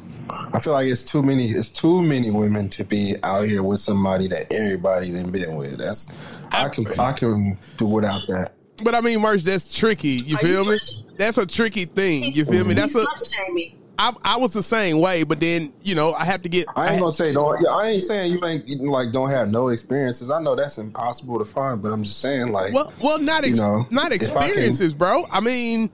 [0.53, 1.51] I feel like it's too many.
[1.51, 5.79] It's too many women to be out here with somebody that everybody done been with.
[5.79, 6.09] That's
[6.53, 8.53] I can I can do without that.
[8.83, 9.43] But I mean, merch.
[9.43, 10.11] That's tricky.
[10.11, 10.79] You Are feel you me?
[10.79, 11.13] sure?
[11.17, 12.33] That's a tricky thing.
[12.33, 12.75] You feel me?
[12.75, 13.01] That's a.
[13.01, 13.77] You slut shaming.
[13.99, 16.67] I, I was the same way, but then you know I have to get.
[16.75, 17.67] I ain't I- gonna say don't.
[17.67, 20.31] I ain't saying you ain't like don't have no experiences.
[20.31, 23.59] I know that's impossible to find, but I'm just saying like Well, well, not ex-
[23.59, 25.27] You know, not if I can- experiences, bro.
[25.31, 25.91] I mean,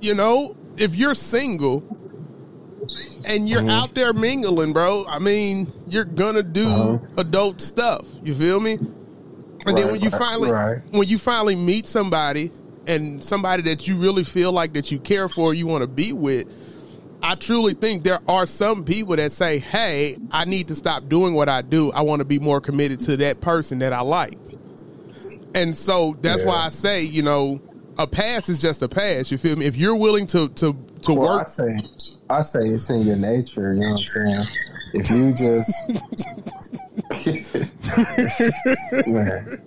[0.00, 1.80] you know, if you're single
[3.24, 3.70] and you're Mm-hmm.
[3.70, 6.98] out there mingling, bro, I mean, you're gonna do Uh-huh.
[7.18, 8.06] adult stuff.
[8.22, 8.78] You feel me?
[9.66, 10.78] And then when you right, finally right.
[10.90, 12.50] when you finally meet somebody
[12.86, 16.12] and somebody that you really feel like that you care for, you want to be
[16.12, 16.46] with.
[17.22, 21.34] I truly think there are some people that say, "Hey, I need to stop doing
[21.34, 21.92] what I do.
[21.92, 24.38] I want to be more committed to that person that I like."
[25.54, 27.60] And so that's why I say, you know,
[27.98, 29.30] a pass is just a pass.
[29.30, 29.66] You feel me?
[29.66, 31.48] If you're willing to to to Well, work,
[32.30, 33.74] I say it's in your nature.
[33.74, 34.46] You know what I'm saying?
[34.92, 35.72] If you just,
[39.08, 39.60] man,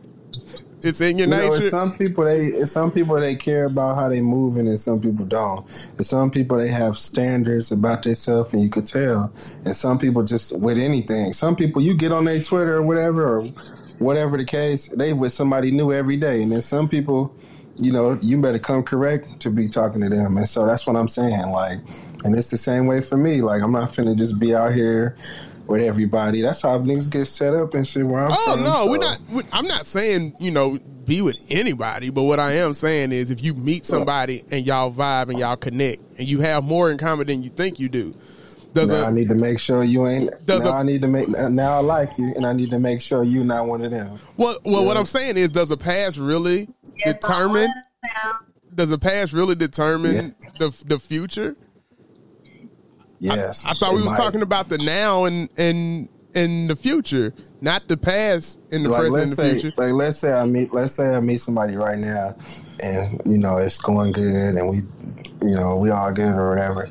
[0.81, 1.55] it's in your you nature.
[1.55, 5.25] it's some people they, some people they care about how they moving, and some people
[5.25, 5.65] don't.
[5.97, 9.31] And some people they have standards about themselves, and you could tell.
[9.65, 11.33] And some people just with anything.
[11.33, 13.45] Some people you get on their Twitter or whatever, or
[13.99, 16.41] whatever the case, they with somebody new every day.
[16.41, 17.35] And then some people,
[17.77, 20.37] you know, you better come correct to be talking to them.
[20.37, 21.49] And so that's what I'm saying.
[21.49, 21.79] Like,
[22.23, 23.41] and it's the same way for me.
[23.41, 25.15] Like, I'm not finna just be out here
[25.67, 26.41] with everybody.
[26.41, 28.05] That's how niggas get set up and shit.
[28.05, 29.19] Where I'm Oh from, no, so- we're not.
[29.29, 33.29] we- I'm not saying you know be with anybody, but what I am saying is
[33.29, 36.97] if you meet somebody and y'all vibe and y'all connect and you have more in
[36.97, 38.13] common than you think you do,
[38.73, 40.31] does Now a I need to make sure you ain't.
[40.45, 41.27] Does now a- I need to make.
[41.29, 44.17] Now I like you, and I need to make sure you're not one of them.
[44.37, 46.67] well, well, what I'm saying is, does a past really
[47.05, 47.69] Yes, determine?
[48.73, 51.55] Does a past really determine the the future?
[53.23, 54.17] Yes, I thought we was might.
[54.17, 59.01] talking about the now and and and the future, not the past in the Like
[59.01, 59.73] present and the say, future.
[59.77, 62.35] like let's say I meet, let's say I meet somebody right now,
[62.81, 64.77] and you know it's going good, and we,
[65.47, 66.89] you know, we all good or whatever.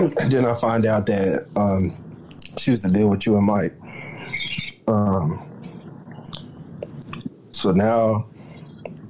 [0.00, 1.96] and then I find out that um,
[2.56, 3.74] she used to deal with you and Mike.
[4.86, 5.44] Um,
[7.52, 8.28] so now,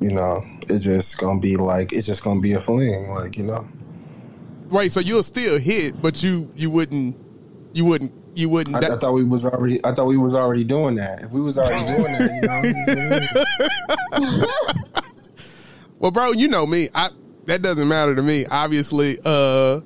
[0.01, 3.45] you know, it's just gonna be like it's just gonna be a fling, like you
[3.45, 3.67] know.
[4.71, 7.17] Wait, so you'll still hit, but you you wouldn't
[7.73, 8.77] you wouldn't you wouldn't.
[8.77, 9.85] I, I thought we was already.
[9.85, 11.23] I thought we was already doing that.
[11.23, 13.31] If we was already doing that,
[14.21, 14.47] you know.
[16.01, 16.89] Well, bro, you know me.
[16.95, 17.11] I
[17.47, 18.47] that doesn't matter to me.
[18.47, 19.81] Obviously, uh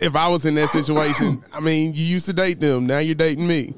[0.00, 2.86] if I was in that situation, I mean, you used to date them.
[2.86, 3.74] Now you're dating me.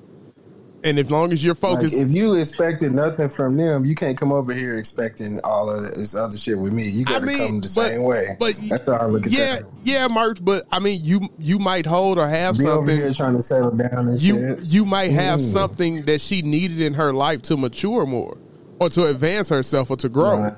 [0.86, 4.16] And as long as you're Like, focused, if you expected nothing from them, you can't
[4.16, 6.88] come over here expecting all of this other shit with me.
[6.88, 8.36] You got to mean, come the but, same way.
[8.38, 9.64] But that's how I look at yeah, that.
[9.82, 10.44] yeah, merch.
[10.44, 13.12] But I mean, you you might hold or have Be something.
[13.14, 14.60] trying to settle down and You shit.
[14.62, 15.52] you might have Mm.
[15.52, 18.38] something that she needed in her life to mature more,
[18.78, 20.38] or to advance herself, or to grow.
[20.38, 20.54] Right.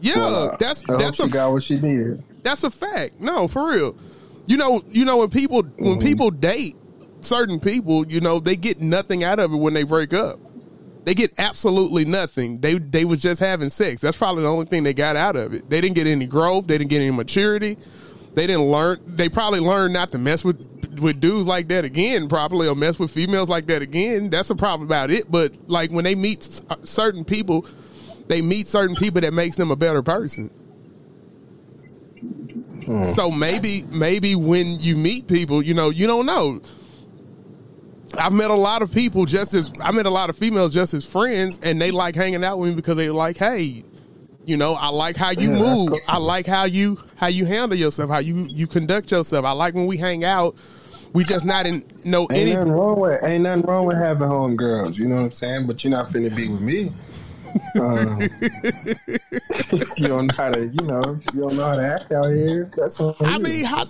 [0.00, 2.22] Yeah, Well, that's I that's she a got what she needed.
[2.44, 3.20] That's a fact.
[3.20, 3.96] No, for real.
[4.46, 6.06] You know, you know when people when Mm-hmm.
[6.06, 6.76] people date
[7.24, 10.38] certain people, you know, they get nothing out of it when they break up.
[11.04, 12.60] They get absolutely nothing.
[12.60, 14.00] They they was just having sex.
[14.00, 15.68] That's probably the only thing they got out of it.
[15.70, 16.66] They didn't get any growth.
[16.66, 17.78] They didn't get any maturity.
[18.34, 19.00] They didn't learn.
[19.06, 20.68] They probably learned not to mess with
[21.00, 22.28] with dudes like that again.
[22.28, 24.28] Probably or mess with females like that again.
[24.28, 25.30] That's a problem about it.
[25.30, 27.66] But like when they meet uh, certain people,
[28.28, 30.50] they meet certain people that makes them a better person.
[33.14, 36.60] So maybe maybe when you meet people, you know, you don't know.
[38.18, 40.94] I've met a lot of people just as I met a lot of females just
[40.94, 43.84] as friends, and they like hanging out with me because they like, hey,
[44.44, 45.90] you know, I like how you Yeah, move.
[45.90, 46.00] cool.
[46.08, 49.44] I like how you how you handle yourself, how you you conduct yourself.
[49.44, 50.56] I like when we hang out.
[51.12, 52.52] We just not in no Ain't any.
[52.54, 54.98] nothing wrong with ain't nothing wrong with having home girls.
[54.98, 55.66] You know what I'm saying?
[55.66, 56.92] But you're not finna be with me.
[57.80, 58.20] Um,
[59.96, 62.70] you don't know how to, you know, you don't know how to act out here.
[62.76, 63.86] That's what I mean, how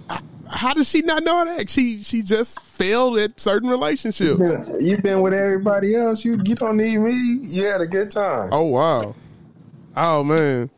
[0.50, 1.70] how does she not know how to act?
[1.70, 4.52] She she just failed at certain relationships.
[4.80, 6.24] You've been with everybody else.
[6.24, 7.12] You you don't need me.
[7.42, 8.50] You had a good time.
[8.52, 9.14] Oh wow.
[9.96, 10.68] Oh man.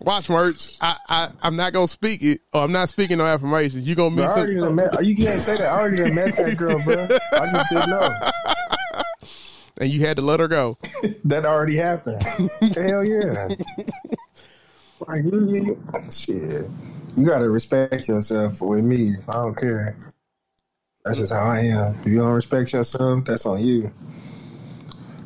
[0.00, 0.74] Watch merch.
[0.82, 3.86] I, I I'm not gonna speak it, or I'm not speaking no affirmations.
[3.86, 4.74] You gonna Bro, meet I already some.
[4.74, 5.66] met, you can't say that.
[5.66, 6.94] I already done met that girl, bro.
[7.32, 8.10] I just didn't know.
[9.80, 10.76] and you had to let her go.
[11.24, 12.22] That already happened.
[12.74, 13.48] Hell yeah.
[15.08, 16.66] Like you, you, shit.
[17.16, 18.60] You gotta respect yourself.
[18.60, 19.96] With me, I don't care.
[21.04, 21.98] That's just how I am.
[22.00, 23.92] If you don't respect yourself, that's on you.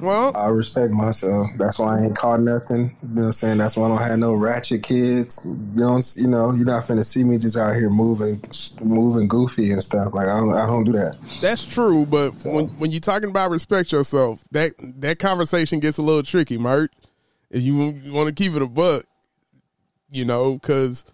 [0.00, 1.48] Well, I respect myself.
[1.56, 2.96] That's why I ain't caught nothing.
[3.02, 3.58] You know what I'm saying?
[3.58, 5.40] That's why I don't have no ratchet kids.
[5.44, 8.40] You know, you know, you're not finna see me just out here moving,
[8.80, 10.14] moving goofy and stuff.
[10.14, 11.16] Like I don't, I don't do that.
[11.40, 16.02] That's true, but when when you're talking about respect yourself, that that conversation gets a
[16.02, 16.92] little tricky, Mert.
[17.50, 17.76] If you,
[18.12, 19.06] want to keep it a buck,
[20.10, 21.04] you know, because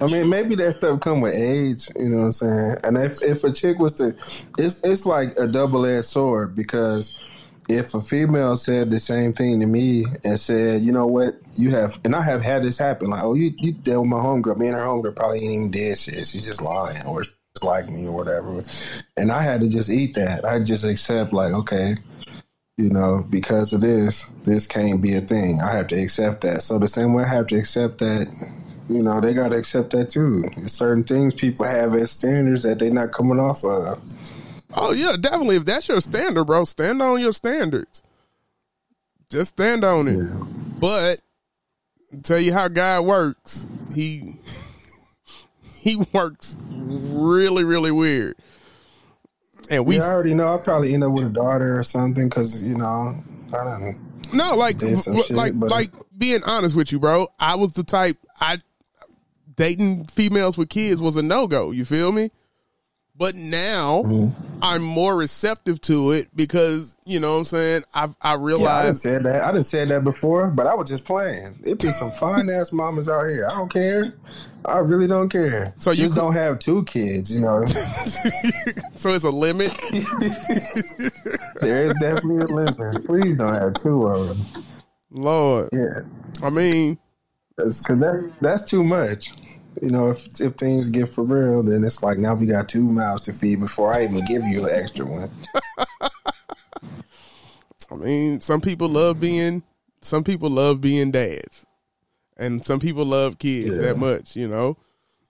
[0.00, 1.88] I mean, maybe that stuff come with age.
[1.96, 2.76] You know what I'm saying?
[2.84, 4.14] And if if a chick was to,
[4.58, 7.18] it's it's like a double edged sword because
[7.68, 11.70] if a female said the same thing to me and said, you know what, you
[11.70, 14.58] have, and I have had this happen, like, oh, you you dealt with my homegirl,
[14.58, 16.26] me and her homegirl probably ain't even did shit.
[16.26, 17.22] She just lying or
[17.62, 18.62] like me or whatever,
[19.16, 20.44] and I had to just eat that.
[20.44, 21.96] I just accept like, okay,
[22.76, 25.60] you know, because of this, this can't be a thing.
[25.60, 26.62] I have to accept that.
[26.62, 28.26] So the same way I have to accept that,
[28.88, 30.44] you know, they got to accept that too.
[30.56, 34.00] There's certain things people have as standards that they're not coming off of.
[34.74, 35.56] Oh yeah, definitely.
[35.56, 38.02] If that's your standard, bro, stand on your standards.
[39.30, 40.16] Just stand on it.
[40.16, 40.44] Yeah.
[40.80, 41.20] But
[42.24, 43.66] tell you how God works.
[43.94, 44.40] He
[45.62, 48.36] he works really, really weird.
[49.70, 50.46] And we yeah, I already know.
[50.46, 53.16] I'll probably end up with a daughter or something because you know
[53.52, 54.32] I don't.
[54.32, 55.70] No, like shit, like but...
[55.70, 57.28] like being honest with you, bro.
[57.38, 58.58] I was the type I
[59.56, 61.70] dating females with kids was a no go.
[61.70, 62.30] You feel me?
[63.16, 64.58] But now mm-hmm.
[64.60, 68.76] I'm more receptive to it because you know what I'm saying I've I realized yeah,
[68.76, 71.60] I didn't say that I didn't say that before, but I was just playing.
[71.64, 73.46] It be some fine ass mamas out here.
[73.48, 74.14] I don't care.
[74.64, 75.72] I really don't care.
[75.76, 77.64] So you just don't have two kids, you know.
[77.66, 79.70] so it's a limit.
[81.60, 83.04] there is definitely a limit.
[83.04, 84.64] Please don't have two of them.
[85.10, 86.00] Lord, yeah.
[86.42, 86.98] I mean,
[87.56, 89.34] because that that's too much
[89.82, 92.84] you know, if if things get for real, then it's like now we got two
[92.84, 95.30] mouths to feed before I even give you an extra one.
[97.90, 99.62] I mean, some people love being
[100.00, 101.66] some people love being dads,
[102.36, 103.86] and some people love kids yeah.
[103.86, 104.36] that much.
[104.36, 104.76] You know,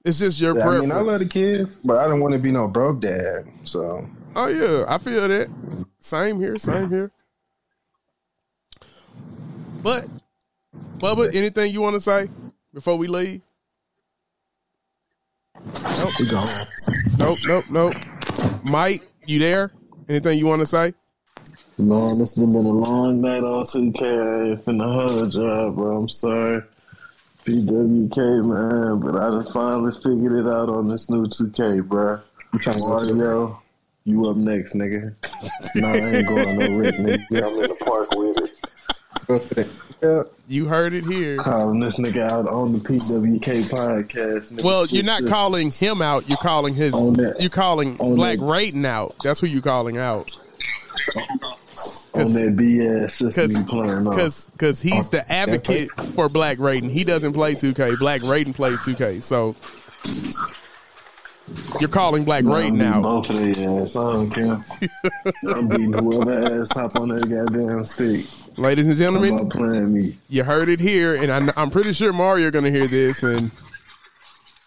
[0.04, 0.92] it's just your yeah, preference.
[0.92, 3.46] I mean, I love the kids, but I don't want to be no broke dad.
[3.64, 4.06] So,
[4.36, 5.48] oh yeah, I feel that.
[6.00, 6.58] Same here.
[6.58, 7.10] Same here.
[9.82, 10.06] But,
[10.98, 12.28] Bubba, anything you want to say
[12.72, 13.42] before we leave?
[16.04, 16.12] Nope.
[16.20, 16.66] We gone.
[17.18, 17.94] Nope, nope, nope.
[18.62, 19.72] Mike, you there?
[20.08, 20.92] Anything you want to say?
[21.78, 24.68] Man, this has been a long night on 2K.
[24.68, 25.96] in the hard job, bro.
[25.96, 26.62] I'm sorry.
[27.46, 32.20] PWK, man, but I done finally figured it out on this new 2K, bro.
[32.52, 33.62] I'm trying to Mario,
[34.04, 35.14] you up next, nigga.
[35.74, 37.18] nah, I ain't going no Rick, nigga.
[37.44, 38.50] I'm in the park with it.
[40.48, 41.38] You heard it here.
[41.38, 44.62] Calling this nigga out on the PWK podcast.
[44.62, 46.28] Well, you're not calling him out.
[46.28, 46.94] You're calling his.
[47.38, 48.44] You're calling Black that.
[48.44, 49.14] Rating out.
[49.22, 50.30] That's who you're calling out.
[52.14, 56.90] On that BS playing Because because he's the advocate for Black Rating.
[56.90, 57.98] He doesn't play 2K.
[57.98, 59.22] Black Rating plays 2K.
[59.22, 59.56] So
[61.80, 63.02] you're calling Black no, Rating out.
[63.02, 63.96] Both of their ass.
[63.96, 64.58] I don't care.
[65.48, 68.26] I'm beating whoever ass hop on that goddamn stick.
[68.56, 72.70] Ladies and gentlemen, you heard it here, and I, I'm pretty sure Mario going to
[72.70, 73.22] hear this.
[73.22, 73.50] And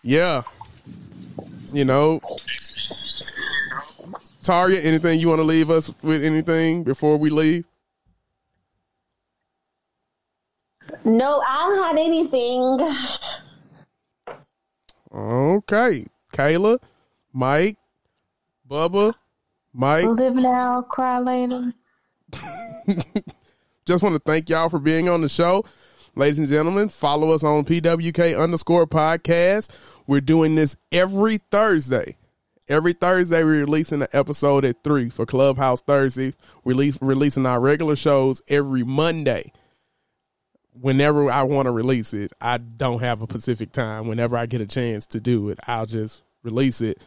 [0.04, 0.44] yeah,
[1.72, 2.20] you know,
[4.44, 6.24] Taria, anything you want to leave us with?
[6.24, 7.66] Anything before we leave?
[11.04, 12.78] No, I don't have anything.
[15.14, 16.06] Okay,
[16.38, 16.78] Kayla,
[17.34, 17.78] Mike,
[18.70, 19.14] Bubba,
[19.74, 20.06] Mike.
[20.06, 21.74] Live now, cry later.
[23.86, 25.66] Just want to thank y'all for being on the show.
[26.16, 29.76] Ladies and gentlemen, follow us on PWK underscore podcast.
[30.06, 32.18] We're doing this every Thursday.
[32.68, 36.36] Every Thursday, we're releasing an episode at 3 for Clubhouse Thursdays.
[36.66, 39.52] Release, releasing our regular shows every Monday.
[40.74, 44.08] Whenever I want to release it, I don't have a specific time.
[44.08, 47.03] Whenever I get a chance to do it, I'll just release it.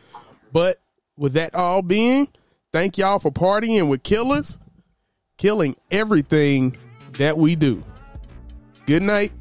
[0.52, 0.76] But
[1.16, 2.28] with that all being,
[2.72, 4.58] thank y'all for partying with killers
[5.40, 6.76] killing everything
[7.12, 7.82] that we do.
[8.86, 9.32] Good night.